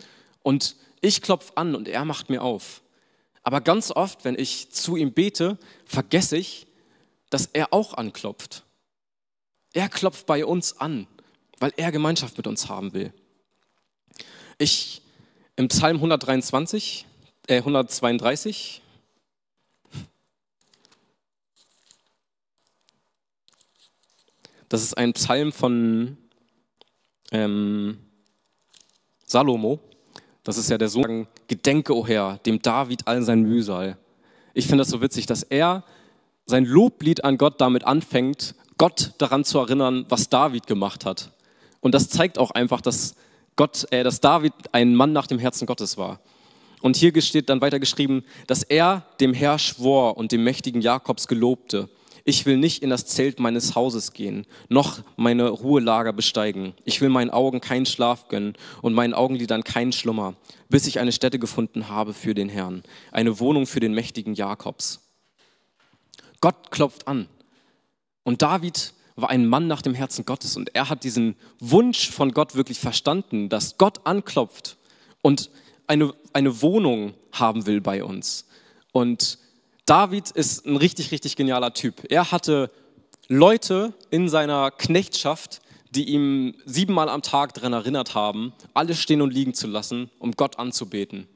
Und 0.42 0.76
ich 1.00 1.22
klopfe 1.22 1.56
an 1.56 1.74
und 1.74 1.88
er 1.88 2.04
macht 2.04 2.30
mir 2.30 2.42
auf. 2.42 2.82
Aber 3.42 3.60
ganz 3.60 3.90
oft, 3.90 4.24
wenn 4.24 4.38
ich 4.38 4.70
zu 4.70 4.96
ihm 4.96 5.12
bete, 5.12 5.58
vergesse 5.84 6.36
ich, 6.36 6.66
dass 7.30 7.46
er 7.52 7.72
auch 7.72 7.94
anklopft. 7.94 8.64
Er 9.74 9.90
klopft 9.90 10.24
bei 10.26 10.46
uns 10.46 10.80
an 10.80 11.06
weil 11.64 11.72
er 11.76 11.92
Gemeinschaft 11.92 12.36
mit 12.36 12.46
uns 12.46 12.68
haben 12.68 12.92
will. 12.92 13.10
Ich 14.58 15.02
im 15.56 15.68
Psalm 15.68 15.96
123, 15.96 17.06
äh 17.46 17.56
132, 17.56 18.82
das 24.68 24.82
ist 24.82 24.98
ein 24.98 25.12
Psalm 25.12 25.52
von 25.52 26.18
ähm, 27.32 27.98
Salomo. 29.24 29.80
Das 30.42 30.58
ist 30.58 30.68
ja 30.68 30.76
der 30.76 30.88
Sohn, 30.88 31.26
Gedenke, 31.48 31.94
o 31.94 32.00
oh 32.00 32.06
Herr, 32.06 32.38
dem 32.44 32.60
David 32.60 33.06
all 33.06 33.22
sein 33.22 33.42
Mühsal. 33.42 33.96
Ich 34.52 34.66
finde 34.66 34.82
das 34.82 34.90
so 34.90 35.00
witzig, 35.00 35.24
dass 35.24 35.42
er 35.42 35.84
sein 36.44 36.66
Loblied 36.66 37.24
an 37.24 37.38
Gott 37.38 37.60
damit 37.60 37.84
anfängt, 37.84 38.54
Gott 38.78 39.12
daran 39.18 39.44
zu 39.44 39.58
erinnern, 39.58 40.06
was 40.08 40.28
David 40.28 40.66
gemacht 40.66 41.04
hat. 41.04 41.30
Und 41.80 41.94
das 41.94 42.08
zeigt 42.08 42.38
auch 42.38 42.50
einfach, 42.50 42.80
dass, 42.80 43.14
Gott, 43.56 43.86
äh, 43.92 44.02
dass 44.02 44.20
David 44.20 44.52
ein 44.72 44.94
Mann 44.94 45.12
nach 45.12 45.26
dem 45.26 45.38
Herzen 45.38 45.66
Gottes 45.66 45.96
war. 45.96 46.20
Und 46.80 46.96
hier 46.96 47.18
steht 47.22 47.48
dann 47.48 47.60
weiter 47.60 47.78
geschrieben, 47.78 48.24
dass 48.46 48.62
er 48.62 49.06
dem 49.20 49.32
Herr 49.32 49.58
schwor 49.58 50.16
und 50.16 50.32
dem 50.32 50.44
mächtigen 50.44 50.82
Jakobs 50.82 51.28
gelobte. 51.28 51.88
Ich 52.26 52.46
will 52.46 52.56
nicht 52.56 52.82
in 52.82 52.90
das 52.90 53.06
Zelt 53.06 53.38
meines 53.38 53.74
Hauses 53.74 54.12
gehen, 54.12 54.46
noch 54.68 55.00
meine 55.16 55.48
Ruhelager 55.48 56.14
besteigen. 56.14 56.72
Ich 56.84 57.00
will 57.02 57.10
meinen 57.10 57.30
Augen 57.30 57.60
keinen 57.60 57.84
Schlaf 57.84 58.28
gönnen 58.28 58.54
und 58.80 58.94
meinen 58.94 59.12
Augenlidern 59.12 59.62
keinen 59.62 59.92
Schlummer, 59.92 60.34
bis 60.70 60.86
ich 60.86 61.00
eine 61.00 61.12
Stätte 61.12 61.38
gefunden 61.38 61.90
habe 61.90 62.14
für 62.14 62.34
den 62.34 62.48
Herrn, 62.48 62.82
eine 63.12 63.40
Wohnung 63.40 63.66
für 63.66 63.80
den 63.80 63.92
mächtigen 63.92 64.34
Jakobs. 64.34 65.00
Gott 66.40 66.70
klopft 66.70 67.08
an. 67.08 67.28
Und 68.24 68.42
David 68.42 68.94
war 69.16 69.30
ein 69.30 69.46
Mann 69.46 69.68
nach 69.68 69.82
dem 69.82 69.94
Herzen 69.94 70.24
Gottes 70.24 70.56
und 70.56 70.74
er 70.74 70.88
hat 70.88 71.04
diesen 71.04 71.36
Wunsch 71.60 72.10
von 72.10 72.32
Gott 72.32 72.56
wirklich 72.56 72.80
verstanden, 72.80 73.48
dass 73.48 73.78
Gott 73.78 74.04
anklopft 74.04 74.76
und 75.22 75.50
eine, 75.86 76.12
eine 76.32 76.62
Wohnung 76.62 77.14
haben 77.32 77.66
will 77.66 77.80
bei 77.80 78.02
uns. 78.02 78.46
Und 78.92 79.38
David 79.86 80.30
ist 80.30 80.66
ein 80.66 80.76
richtig, 80.76 81.12
richtig 81.12 81.36
genialer 81.36 81.74
Typ. 81.74 82.10
Er 82.10 82.32
hatte 82.32 82.70
Leute 83.28 83.92
in 84.10 84.28
seiner 84.28 84.70
Knechtschaft, 84.70 85.60
die 85.90 86.08
ihm 86.08 86.54
siebenmal 86.64 87.08
am 87.08 87.22
Tag 87.22 87.54
daran 87.54 87.72
erinnert 87.72 88.14
haben, 88.14 88.52
alles 88.72 88.98
stehen 88.98 89.22
und 89.22 89.32
liegen 89.32 89.54
zu 89.54 89.66
lassen, 89.66 90.10
um 90.18 90.32
Gott 90.32 90.58
anzubeten. 90.58 91.28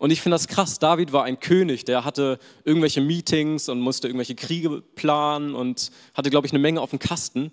Und 0.00 0.10
ich 0.10 0.22
finde 0.22 0.36
das 0.36 0.48
krass. 0.48 0.78
David 0.78 1.12
war 1.12 1.24
ein 1.24 1.40
König, 1.40 1.84
der 1.84 2.06
hatte 2.06 2.38
irgendwelche 2.64 3.02
Meetings 3.02 3.68
und 3.68 3.80
musste 3.80 4.08
irgendwelche 4.08 4.34
Kriege 4.34 4.80
planen 4.80 5.54
und 5.54 5.90
hatte, 6.14 6.30
glaube 6.30 6.46
ich, 6.46 6.54
eine 6.54 6.58
Menge 6.58 6.80
auf 6.80 6.88
dem 6.88 6.98
Kasten. 6.98 7.52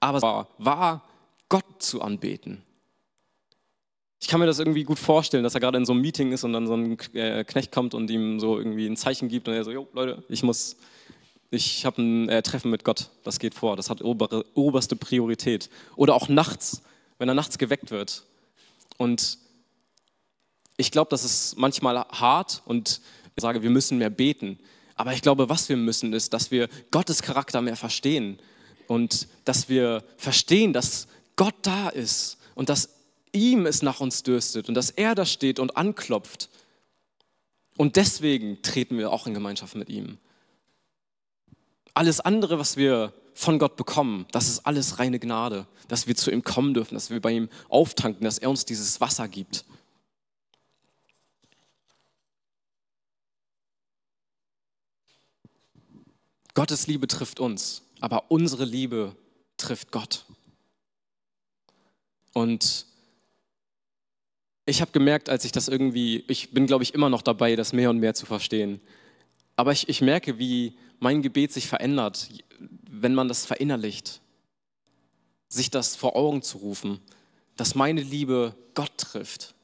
Aber 0.00 0.22
war, 0.22 0.48
war 0.56 1.04
Gott 1.50 1.66
zu 1.80 2.00
anbeten. 2.00 2.62
Ich 4.22 4.26
kann 4.26 4.40
mir 4.40 4.46
das 4.46 4.58
irgendwie 4.58 4.84
gut 4.84 4.98
vorstellen, 4.98 5.44
dass 5.44 5.52
er 5.52 5.60
gerade 5.60 5.76
in 5.76 5.84
so 5.84 5.92
einem 5.92 6.00
Meeting 6.00 6.32
ist 6.32 6.44
und 6.44 6.54
dann 6.54 6.66
so 6.66 6.72
ein 6.72 6.98
äh, 7.12 7.44
Knecht 7.44 7.72
kommt 7.72 7.92
und 7.92 8.10
ihm 8.10 8.40
so 8.40 8.56
irgendwie 8.56 8.86
ein 8.86 8.96
Zeichen 8.96 9.28
gibt 9.28 9.46
und 9.46 9.52
er 9.52 9.62
so, 9.62 9.70
jo, 9.70 9.86
Leute, 9.92 10.24
ich 10.30 10.42
muss, 10.42 10.76
ich 11.50 11.84
habe 11.84 12.00
ein 12.00 12.30
äh, 12.30 12.40
Treffen 12.40 12.70
mit 12.70 12.84
Gott, 12.84 13.10
das 13.22 13.38
geht 13.38 13.52
vor, 13.52 13.76
das 13.76 13.90
hat 13.90 14.00
obere, 14.00 14.46
oberste 14.54 14.96
Priorität. 14.96 15.68
Oder 15.96 16.14
auch 16.14 16.30
nachts, 16.30 16.80
wenn 17.18 17.28
er 17.28 17.34
nachts 17.34 17.58
geweckt 17.58 17.90
wird 17.90 18.24
und 18.96 19.41
ich 20.82 20.90
glaube, 20.90 21.10
das 21.10 21.24
ist 21.24 21.56
manchmal 21.56 21.96
hart 22.10 22.60
und 22.66 23.00
ich 23.36 23.40
sage, 23.40 23.62
wir 23.62 23.70
müssen 23.70 23.98
mehr 23.98 24.10
beten. 24.10 24.58
Aber 24.96 25.14
ich 25.14 25.22
glaube, 25.22 25.48
was 25.48 25.68
wir 25.68 25.76
müssen, 25.76 26.12
ist, 26.12 26.34
dass 26.34 26.50
wir 26.50 26.68
Gottes 26.90 27.22
Charakter 27.22 27.62
mehr 27.62 27.76
verstehen 27.76 28.40
und 28.88 29.28
dass 29.44 29.68
wir 29.68 30.02
verstehen, 30.16 30.72
dass 30.72 31.06
Gott 31.36 31.54
da 31.62 31.88
ist 31.88 32.36
und 32.56 32.68
dass 32.68 32.90
ihm 33.32 33.64
es 33.64 33.82
nach 33.82 34.00
uns 34.00 34.24
dürstet 34.24 34.68
und 34.68 34.74
dass 34.74 34.90
er 34.90 35.14
da 35.14 35.24
steht 35.24 35.60
und 35.60 35.76
anklopft. 35.76 36.50
Und 37.76 37.94
deswegen 37.94 38.60
treten 38.62 38.98
wir 38.98 39.12
auch 39.12 39.28
in 39.28 39.34
Gemeinschaft 39.34 39.76
mit 39.76 39.88
ihm. 39.88 40.18
Alles 41.94 42.18
andere, 42.18 42.58
was 42.58 42.76
wir 42.76 43.12
von 43.34 43.60
Gott 43.60 43.76
bekommen, 43.76 44.26
das 44.32 44.48
ist 44.48 44.66
alles 44.66 44.98
reine 44.98 45.20
Gnade, 45.20 45.68
dass 45.86 46.08
wir 46.08 46.16
zu 46.16 46.32
ihm 46.32 46.42
kommen 46.42 46.74
dürfen, 46.74 46.94
dass 46.94 47.08
wir 47.08 47.20
bei 47.20 47.30
ihm 47.30 47.48
auftanken, 47.68 48.24
dass 48.24 48.38
er 48.38 48.50
uns 48.50 48.64
dieses 48.64 49.00
Wasser 49.00 49.28
gibt. 49.28 49.64
Gottes 56.54 56.86
Liebe 56.86 57.06
trifft 57.06 57.40
uns, 57.40 57.82
aber 58.00 58.30
unsere 58.30 58.64
Liebe 58.64 59.16
trifft 59.56 59.90
Gott. 59.90 60.24
Und 62.34 62.86
ich 64.66 64.80
habe 64.80 64.92
gemerkt, 64.92 65.28
als 65.28 65.44
ich 65.44 65.52
das 65.52 65.68
irgendwie, 65.68 66.24
ich 66.28 66.50
bin, 66.52 66.66
glaube 66.66 66.84
ich, 66.84 66.94
immer 66.94 67.08
noch 67.08 67.22
dabei, 67.22 67.56
das 67.56 67.72
mehr 67.72 67.90
und 67.90 67.98
mehr 67.98 68.14
zu 68.14 68.26
verstehen. 68.26 68.80
Aber 69.56 69.72
ich, 69.72 69.88
ich 69.88 70.00
merke, 70.00 70.38
wie 70.38 70.76
mein 70.98 71.22
Gebet 71.22 71.52
sich 71.52 71.66
verändert, 71.66 72.28
wenn 72.88 73.14
man 73.14 73.28
das 73.28 73.44
verinnerlicht, 73.44 74.20
sich 75.48 75.70
das 75.70 75.96
vor 75.96 76.16
Augen 76.16 76.42
zu 76.42 76.58
rufen, 76.58 77.00
dass 77.56 77.74
meine 77.74 78.02
Liebe 78.02 78.54
Gott 78.74 78.96
trifft. 78.98 79.54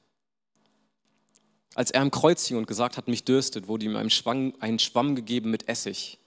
Als 1.74 1.90
er 1.90 2.02
am 2.02 2.10
Kreuz 2.10 2.46
hing 2.46 2.56
und 2.56 2.66
gesagt 2.66 2.96
hat, 2.96 3.08
mich 3.08 3.24
dürstet, 3.24 3.68
wurde 3.68 3.86
ihm 3.86 3.96
ein 3.96 4.10
Schwamm, 4.10 4.54
ein 4.58 4.78
Schwamm 4.78 5.14
gegeben 5.14 5.50
mit 5.50 5.68
Essig. 5.68 6.18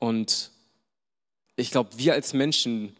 Und 0.00 0.50
ich 1.54 1.70
glaube, 1.70 1.90
wir 1.96 2.14
als 2.14 2.32
Menschen, 2.32 2.96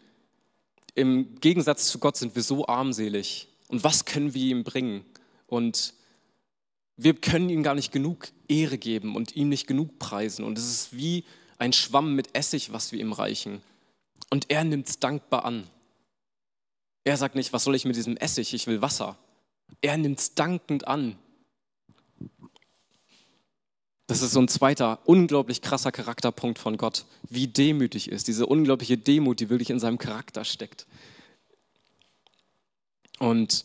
im 0.95 1.39
Gegensatz 1.41 1.87
zu 1.87 1.99
Gott, 1.99 2.15
sind 2.15 2.35
wir 2.35 2.43
so 2.43 2.67
armselig. 2.67 3.49
Und 3.67 3.83
was 3.83 4.05
können 4.05 4.33
wir 4.33 4.45
ihm 4.45 4.63
bringen? 4.63 5.03
Und 5.47 5.93
wir 6.95 7.15
können 7.15 7.49
ihm 7.49 7.63
gar 7.63 7.75
nicht 7.75 7.91
genug 7.91 8.29
Ehre 8.47 8.77
geben 8.77 9.15
und 9.15 9.35
ihm 9.35 9.49
nicht 9.49 9.67
genug 9.67 9.97
preisen. 9.97 10.45
Und 10.45 10.57
es 10.57 10.69
ist 10.69 10.95
wie 10.95 11.25
ein 11.57 11.73
Schwamm 11.73 12.15
mit 12.15 12.35
Essig, 12.35 12.71
was 12.71 12.91
wir 12.91 12.99
ihm 12.99 13.13
reichen. 13.13 13.61
Und 14.29 14.51
er 14.51 14.63
nimmt 14.63 14.87
es 14.87 14.99
dankbar 14.99 15.43
an. 15.43 15.67
Er 17.03 17.17
sagt 17.17 17.33
nicht, 17.33 17.53
was 17.53 17.63
soll 17.63 17.75
ich 17.75 17.85
mit 17.85 17.95
diesem 17.95 18.15
Essig? 18.17 18.53
Ich 18.53 18.67
will 18.67 18.81
Wasser. 18.81 19.17
Er 19.81 19.97
nimmt 19.97 20.19
es 20.19 20.35
dankend 20.35 20.87
an. 20.87 21.17
Das 24.11 24.21
ist 24.21 24.33
so 24.33 24.41
ein 24.41 24.49
zweiter 24.49 24.99
unglaublich 25.05 25.61
krasser 25.61 25.93
Charakterpunkt 25.93 26.59
von 26.59 26.75
Gott, 26.75 27.05
wie 27.29 27.47
demütig 27.47 28.11
ist, 28.11 28.27
diese 28.27 28.45
unglaubliche 28.45 28.97
Demut, 28.97 29.39
die 29.39 29.49
wirklich 29.49 29.69
in 29.69 29.79
seinem 29.79 29.97
Charakter 29.97 30.43
steckt. 30.43 30.85
Und 33.19 33.63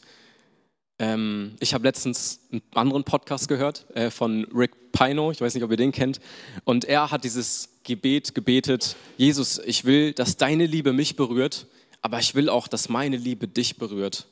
ähm, 1.01 1.57
ich 1.59 1.75
habe 1.75 1.83
letztens 1.83 2.39
einen 2.53 2.63
anderen 2.77 3.03
Podcast 3.03 3.49
gehört 3.49 3.91
äh, 3.97 4.09
von 4.09 4.45
Rick 4.55 4.93
Pino, 4.93 5.33
ich 5.33 5.41
weiß 5.41 5.53
nicht, 5.53 5.65
ob 5.65 5.73
ihr 5.73 5.77
den 5.77 5.91
kennt, 5.91 6.21
und 6.63 6.85
er 6.85 7.11
hat 7.11 7.25
dieses 7.25 7.81
Gebet 7.83 8.33
gebetet, 8.37 8.95
Jesus, 9.17 9.59
ich 9.59 9.85
will, 9.85 10.13
dass 10.13 10.37
deine 10.37 10.67
Liebe 10.67 10.93
mich 10.93 11.17
berührt, 11.17 11.67
aber 12.03 12.21
ich 12.21 12.37
will 12.37 12.51
auch, 12.51 12.69
dass 12.69 12.89
meine 12.89 13.17
Liebe 13.17 13.49
dich 13.49 13.79
berührt. 13.79 14.29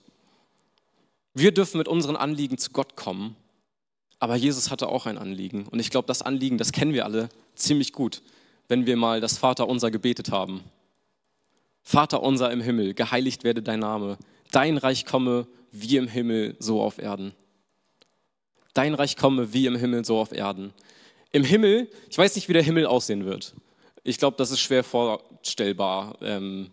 Wir 1.34 1.50
dürfen 1.50 1.78
mit 1.78 1.88
unseren 1.88 2.14
Anliegen 2.14 2.56
zu 2.56 2.70
Gott 2.70 2.94
kommen 2.94 3.34
aber 4.24 4.36
Jesus 4.36 4.70
hatte 4.70 4.88
auch 4.88 5.04
ein 5.04 5.18
Anliegen. 5.18 5.66
Und 5.66 5.80
ich 5.80 5.90
glaube, 5.90 6.06
das 6.06 6.22
Anliegen, 6.22 6.56
das 6.56 6.72
kennen 6.72 6.94
wir 6.94 7.04
alle 7.04 7.28
ziemlich 7.56 7.92
gut, 7.92 8.22
wenn 8.68 8.86
wir 8.86 8.96
mal 8.96 9.20
das 9.20 9.36
Vaterunser 9.36 9.90
gebetet 9.90 10.30
haben. 10.30 10.64
Vater 11.82 12.22
unser 12.22 12.50
im 12.50 12.62
Himmel, 12.62 12.94
geheiligt 12.94 13.44
werde 13.44 13.60
dein 13.60 13.80
Name. 13.80 14.16
Dein 14.50 14.78
Reich 14.78 15.04
komme 15.04 15.46
wie 15.72 15.98
im 15.98 16.08
Himmel, 16.08 16.56
so 16.58 16.80
auf 16.80 16.96
Erden. 16.96 17.34
Dein 18.72 18.94
Reich 18.94 19.18
komme 19.18 19.52
wie 19.52 19.66
im 19.66 19.76
Himmel, 19.76 20.06
so 20.06 20.16
auf 20.18 20.32
Erden. 20.32 20.72
Im 21.30 21.44
Himmel, 21.44 21.90
ich 22.08 22.16
weiß 22.16 22.34
nicht, 22.34 22.48
wie 22.48 22.54
der 22.54 22.62
Himmel 22.62 22.86
aussehen 22.86 23.26
wird. 23.26 23.52
Ich 24.04 24.16
glaube, 24.16 24.38
das 24.38 24.50
ist 24.50 24.60
schwer 24.60 24.84
vorstellbar 24.84 26.16
ähm, 26.22 26.70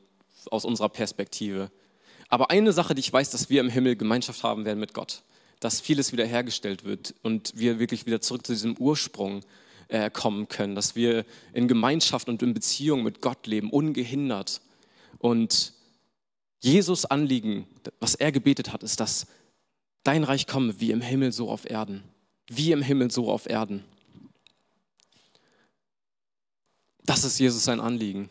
aus 0.49 0.63
unserer 0.63 0.87
Perspektive. 0.87 1.69
Aber 2.29 2.49
eine 2.49 2.71
Sache, 2.71 2.95
die 2.95 3.01
ich 3.01 3.11
weiß, 3.11 3.29
dass 3.29 3.49
wir 3.49 3.59
im 3.59 3.67
Himmel 3.67 3.97
Gemeinschaft 3.97 4.41
haben 4.41 4.63
werden 4.63 4.79
mit 4.79 4.93
Gott 4.93 5.21
dass 5.61 5.79
vieles 5.79 6.11
wiederhergestellt 6.11 6.83
wird 6.83 7.13
und 7.21 7.53
wir 7.55 7.79
wirklich 7.79 8.05
wieder 8.05 8.19
zurück 8.19 8.45
zu 8.45 8.51
diesem 8.51 8.75
Ursprung 8.77 9.45
äh, 9.87 10.09
kommen 10.09 10.49
können, 10.49 10.75
dass 10.75 10.95
wir 10.95 11.23
in 11.53 11.67
Gemeinschaft 11.67 12.27
und 12.27 12.41
in 12.41 12.53
Beziehung 12.53 13.03
mit 13.03 13.21
Gott 13.21 13.45
leben, 13.47 13.69
ungehindert. 13.69 14.59
Und 15.19 15.73
Jesus 16.59 17.05
Anliegen, 17.05 17.67
was 17.99 18.15
er 18.15 18.31
gebetet 18.31 18.73
hat, 18.73 18.81
ist, 18.83 18.99
dass 18.99 19.27
dein 20.03 20.23
Reich 20.23 20.47
komme 20.47 20.79
wie 20.81 20.91
im 20.91 21.01
Himmel 21.01 21.31
so 21.31 21.49
auf 21.49 21.69
Erden. 21.69 22.03
Wie 22.47 22.71
im 22.71 22.81
Himmel 22.81 23.11
so 23.11 23.31
auf 23.31 23.47
Erden. 23.47 23.83
Das 27.03 27.23
ist 27.23 27.39
Jesus 27.39 27.63
sein 27.63 27.79
Anliegen. 27.79 28.29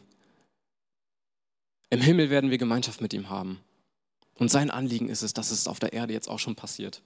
Im 1.91 2.01
Himmel 2.01 2.29
werden 2.31 2.51
wir 2.51 2.59
Gemeinschaft 2.59 3.01
mit 3.01 3.13
ihm 3.13 3.31
haben. 3.31 3.61
Und 4.35 4.51
sein 4.51 4.71
Anliegen 4.71 5.09
ist 5.09 5.23
es, 5.23 5.33
dass 5.33 5.53
es 5.53 5.69
auf 5.69 5.79
der 5.79 5.93
Erde 5.93 6.13
jetzt 6.13 6.29
auch 6.29 6.39
schon 6.39 6.57
passiert. 6.57 7.03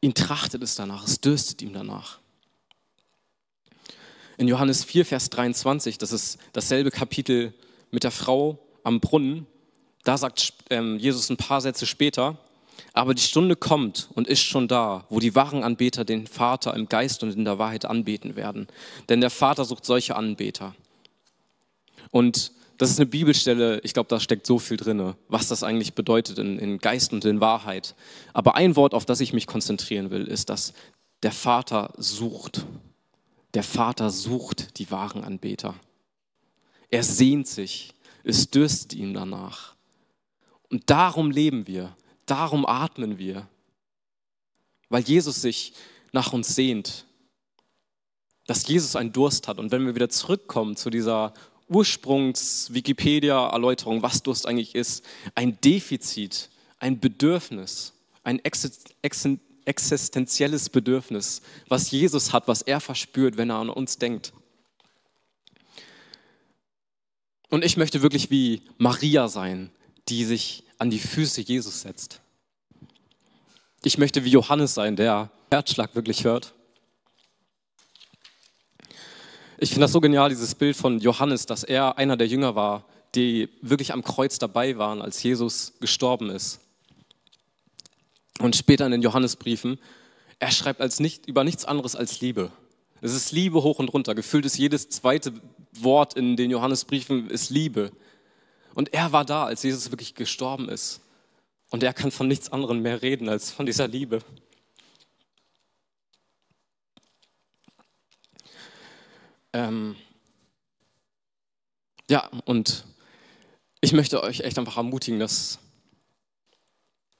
Ihn 0.00 0.14
trachtet 0.14 0.62
es 0.62 0.74
danach, 0.74 1.06
es 1.06 1.20
dürstet 1.20 1.62
ihm 1.62 1.72
danach. 1.72 2.18
In 4.38 4.48
Johannes 4.48 4.84
4, 4.84 5.04
Vers 5.04 5.28
23, 5.28 5.98
das 5.98 6.12
ist 6.12 6.38
dasselbe 6.52 6.90
Kapitel 6.90 7.52
mit 7.90 8.04
der 8.04 8.10
Frau 8.10 8.58
am 8.82 9.00
Brunnen, 9.00 9.46
da 10.04 10.16
sagt 10.16 10.54
ähm, 10.70 10.98
Jesus 10.98 11.28
ein 11.28 11.36
paar 11.36 11.60
Sätze 11.60 11.86
später, 11.86 12.38
aber 12.94 13.14
die 13.14 13.22
Stunde 13.22 13.56
kommt 13.56 14.08
und 14.14 14.26
ist 14.26 14.42
schon 14.42 14.66
da, 14.66 15.04
wo 15.10 15.20
die 15.20 15.34
wahren 15.34 15.62
Anbeter 15.62 16.04
den 16.04 16.26
Vater 16.26 16.74
im 16.74 16.88
Geist 16.88 17.22
und 17.22 17.34
in 17.34 17.44
der 17.44 17.58
Wahrheit 17.58 17.84
anbeten 17.84 18.36
werden. 18.36 18.66
Denn 19.10 19.20
der 19.20 19.30
Vater 19.30 19.66
sucht 19.66 19.84
solche 19.84 20.16
Anbeter. 20.16 20.74
Und 22.10 22.52
das 22.80 22.88
ist 22.88 22.98
eine 22.98 23.10
Bibelstelle, 23.10 23.78
ich 23.82 23.92
glaube, 23.92 24.08
da 24.08 24.18
steckt 24.18 24.46
so 24.46 24.58
viel 24.58 24.78
drin, 24.78 25.12
was 25.28 25.48
das 25.48 25.62
eigentlich 25.62 25.92
bedeutet 25.92 26.38
in, 26.38 26.58
in 26.58 26.78
Geist 26.78 27.12
und 27.12 27.26
in 27.26 27.38
Wahrheit. 27.38 27.94
Aber 28.32 28.54
ein 28.54 28.74
Wort, 28.74 28.94
auf 28.94 29.04
das 29.04 29.20
ich 29.20 29.34
mich 29.34 29.46
konzentrieren 29.46 30.10
will, 30.10 30.26
ist, 30.26 30.48
dass 30.48 30.72
der 31.22 31.30
Vater 31.30 31.92
sucht. 31.98 32.64
Der 33.52 33.64
Vater 33.64 34.08
sucht 34.08 34.78
die 34.78 34.90
wahren 34.90 35.22
Anbeter. 35.24 35.74
Er 36.88 37.02
sehnt 37.02 37.48
sich, 37.48 37.92
es 38.24 38.48
dürstet 38.48 38.94
ihm 38.94 39.12
danach. 39.12 39.74
Und 40.70 40.88
darum 40.88 41.30
leben 41.30 41.66
wir. 41.66 41.94
Darum 42.24 42.64
atmen 42.64 43.18
wir, 43.18 43.46
weil 44.88 45.02
Jesus 45.02 45.42
sich 45.42 45.74
nach 46.12 46.32
uns 46.32 46.54
sehnt, 46.54 47.04
dass 48.46 48.66
Jesus 48.66 48.96
einen 48.96 49.12
Durst 49.12 49.48
hat. 49.48 49.58
Und 49.58 49.70
wenn 49.70 49.84
wir 49.84 49.94
wieder 49.94 50.08
zurückkommen 50.08 50.76
zu 50.76 50.88
dieser 50.88 51.34
Ursprungs-Wikipedia-Erläuterung, 51.70 54.02
was 54.02 54.22
Durst 54.22 54.46
eigentlich 54.46 54.74
ist, 54.74 55.02
ein 55.34 55.58
Defizit, 55.62 56.50
ein 56.78 57.00
Bedürfnis, 57.00 57.94
ein 58.22 58.38
existenzielles 59.64 60.68
Bedürfnis, 60.68 61.40
was 61.68 61.90
Jesus 61.90 62.34
hat, 62.34 62.48
was 62.48 62.60
er 62.62 62.80
verspürt, 62.80 63.36
wenn 63.36 63.50
er 63.50 63.56
an 63.56 63.68
uns 63.70 63.98
denkt. 63.98 64.32
Und 67.48 67.64
ich 67.64 67.76
möchte 67.76 68.02
wirklich 68.02 68.30
wie 68.30 68.62
Maria 68.78 69.28
sein, 69.28 69.70
die 70.08 70.24
sich 70.24 70.64
an 70.78 70.90
die 70.90 70.98
Füße 70.98 71.40
Jesus 71.40 71.82
setzt. 71.82 72.20
Ich 73.82 73.98
möchte 73.98 74.24
wie 74.24 74.30
Johannes 74.30 74.74
sein, 74.74 74.96
der 74.96 75.30
Herzschlag 75.50 75.94
wirklich 75.94 76.24
hört. 76.24 76.54
Ich 79.62 79.68
finde 79.68 79.82
das 79.82 79.92
so 79.92 80.00
genial, 80.00 80.30
dieses 80.30 80.54
Bild 80.54 80.74
von 80.74 81.00
Johannes, 81.00 81.44
dass 81.44 81.64
er 81.64 81.98
einer 81.98 82.16
der 82.16 82.26
Jünger 82.26 82.54
war, 82.54 82.86
die 83.14 83.50
wirklich 83.60 83.92
am 83.92 84.02
Kreuz 84.02 84.38
dabei 84.38 84.78
waren, 84.78 85.02
als 85.02 85.22
Jesus 85.22 85.74
gestorben 85.80 86.30
ist. 86.30 86.60
Und 88.38 88.56
später 88.56 88.86
in 88.86 88.92
den 88.92 89.02
Johannesbriefen, 89.02 89.78
er 90.38 90.50
schreibt 90.50 90.80
als 90.80 90.98
nicht, 90.98 91.26
über 91.26 91.44
nichts 91.44 91.66
anderes 91.66 91.94
als 91.94 92.22
Liebe. 92.22 92.50
Es 93.02 93.12
ist 93.12 93.32
Liebe 93.32 93.62
hoch 93.62 93.78
und 93.78 93.90
runter. 93.92 94.14
Gefühlt 94.14 94.46
ist 94.46 94.56
jedes 94.56 94.88
zweite 94.88 95.34
Wort 95.72 96.14
in 96.14 96.36
den 96.36 96.50
Johannesbriefen 96.50 97.28
ist 97.28 97.50
Liebe. 97.50 97.92
Und 98.74 98.94
er 98.94 99.12
war 99.12 99.26
da, 99.26 99.44
als 99.44 99.62
Jesus 99.62 99.90
wirklich 99.90 100.14
gestorben 100.14 100.70
ist. 100.70 101.02
Und 101.68 101.82
er 101.82 101.92
kann 101.92 102.10
von 102.10 102.28
nichts 102.28 102.50
anderem 102.50 102.80
mehr 102.80 103.02
reden 103.02 103.28
als 103.28 103.50
von 103.50 103.66
dieser 103.66 103.88
Liebe. 103.88 104.20
Ähm 109.52 109.96
ja, 112.08 112.28
und 112.44 112.84
ich 113.80 113.92
möchte 113.92 114.22
euch 114.22 114.40
echt 114.40 114.58
einfach 114.58 114.76
ermutigen, 114.76 115.20
dass, 115.20 115.58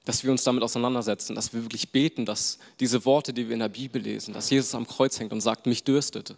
dass 0.05 0.23
wir 0.23 0.31
uns 0.31 0.43
damit 0.43 0.63
auseinandersetzen, 0.63 1.35
dass 1.35 1.53
wir 1.53 1.63
wirklich 1.63 1.91
beten, 1.91 2.25
dass 2.25 2.59
diese 2.79 3.05
Worte, 3.05 3.33
die 3.33 3.47
wir 3.47 3.53
in 3.53 3.59
der 3.59 3.69
Bibel 3.69 4.01
lesen, 4.01 4.33
dass 4.33 4.49
Jesus 4.49 4.75
am 4.75 4.87
Kreuz 4.87 5.19
hängt 5.19 5.33
und 5.33 5.41
sagt, 5.41 5.65
mich 5.65 5.83
dürstet, 5.83 6.35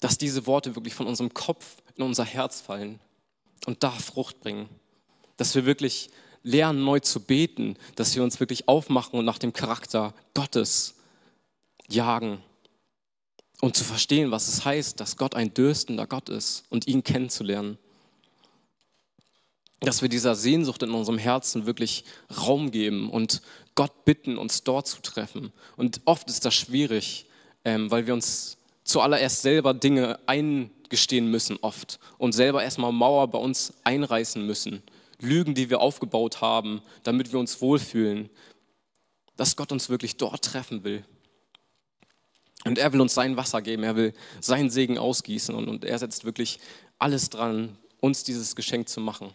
dass 0.00 0.18
diese 0.18 0.46
Worte 0.46 0.74
wirklich 0.74 0.94
von 0.94 1.06
unserem 1.06 1.32
Kopf 1.32 1.82
in 1.96 2.02
unser 2.02 2.24
Herz 2.24 2.60
fallen 2.60 2.98
und 3.66 3.82
da 3.82 3.90
Frucht 3.90 4.40
bringen. 4.40 4.68
Dass 5.36 5.54
wir 5.54 5.66
wirklich 5.66 6.10
lernen, 6.42 6.84
neu 6.84 7.00
zu 7.00 7.20
beten, 7.20 7.76
dass 7.96 8.14
wir 8.14 8.22
uns 8.22 8.40
wirklich 8.40 8.68
aufmachen 8.68 9.18
und 9.18 9.24
nach 9.24 9.38
dem 9.38 9.52
Charakter 9.52 10.14
Gottes 10.34 10.94
jagen 11.88 12.42
und 13.64 13.74
zu 13.74 13.82
verstehen, 13.82 14.30
was 14.30 14.46
es 14.46 14.66
heißt, 14.66 15.00
dass 15.00 15.16
Gott 15.16 15.34
ein 15.34 15.54
dürstender 15.54 16.06
Gott 16.06 16.28
ist 16.28 16.64
und 16.68 16.86
ihn 16.86 17.02
kennenzulernen. 17.02 17.78
Dass 19.80 20.02
wir 20.02 20.10
dieser 20.10 20.34
Sehnsucht 20.34 20.82
in 20.82 20.90
unserem 20.90 21.16
Herzen 21.16 21.64
wirklich 21.64 22.04
Raum 22.46 22.72
geben 22.72 23.08
und 23.08 23.40
Gott 23.74 24.04
bitten, 24.04 24.36
uns 24.36 24.64
dort 24.64 24.86
zu 24.86 25.00
treffen. 25.00 25.50
Und 25.78 26.02
oft 26.04 26.28
ist 26.28 26.44
das 26.44 26.54
schwierig, 26.54 27.24
ähm, 27.64 27.90
weil 27.90 28.06
wir 28.06 28.12
uns 28.12 28.58
zuallererst 28.84 29.40
selber 29.40 29.72
Dinge 29.72 30.18
eingestehen 30.26 31.30
müssen, 31.30 31.56
oft. 31.62 31.98
Und 32.18 32.32
selber 32.32 32.62
erstmal 32.62 32.92
Mauer 32.92 33.28
bei 33.28 33.38
uns 33.38 33.72
einreißen 33.82 34.44
müssen. 34.44 34.82
Lügen, 35.20 35.54
die 35.54 35.70
wir 35.70 35.80
aufgebaut 35.80 36.42
haben, 36.42 36.82
damit 37.02 37.32
wir 37.32 37.40
uns 37.40 37.62
wohlfühlen. 37.62 38.28
Dass 39.38 39.56
Gott 39.56 39.72
uns 39.72 39.88
wirklich 39.88 40.18
dort 40.18 40.44
treffen 40.44 40.84
will. 40.84 41.02
Und 42.64 42.78
er 42.78 42.92
will 42.92 43.00
uns 43.00 43.14
sein 43.14 43.36
Wasser 43.36 43.60
geben, 43.60 43.82
er 43.82 43.96
will 43.96 44.14
seinen 44.40 44.70
Segen 44.70 44.98
ausgießen 44.98 45.54
und, 45.54 45.68
und 45.68 45.84
er 45.84 45.98
setzt 45.98 46.24
wirklich 46.24 46.58
alles 46.98 47.28
dran, 47.30 47.76
uns 48.00 48.24
dieses 48.24 48.56
Geschenk 48.56 48.88
zu 48.88 49.00
machen. 49.00 49.32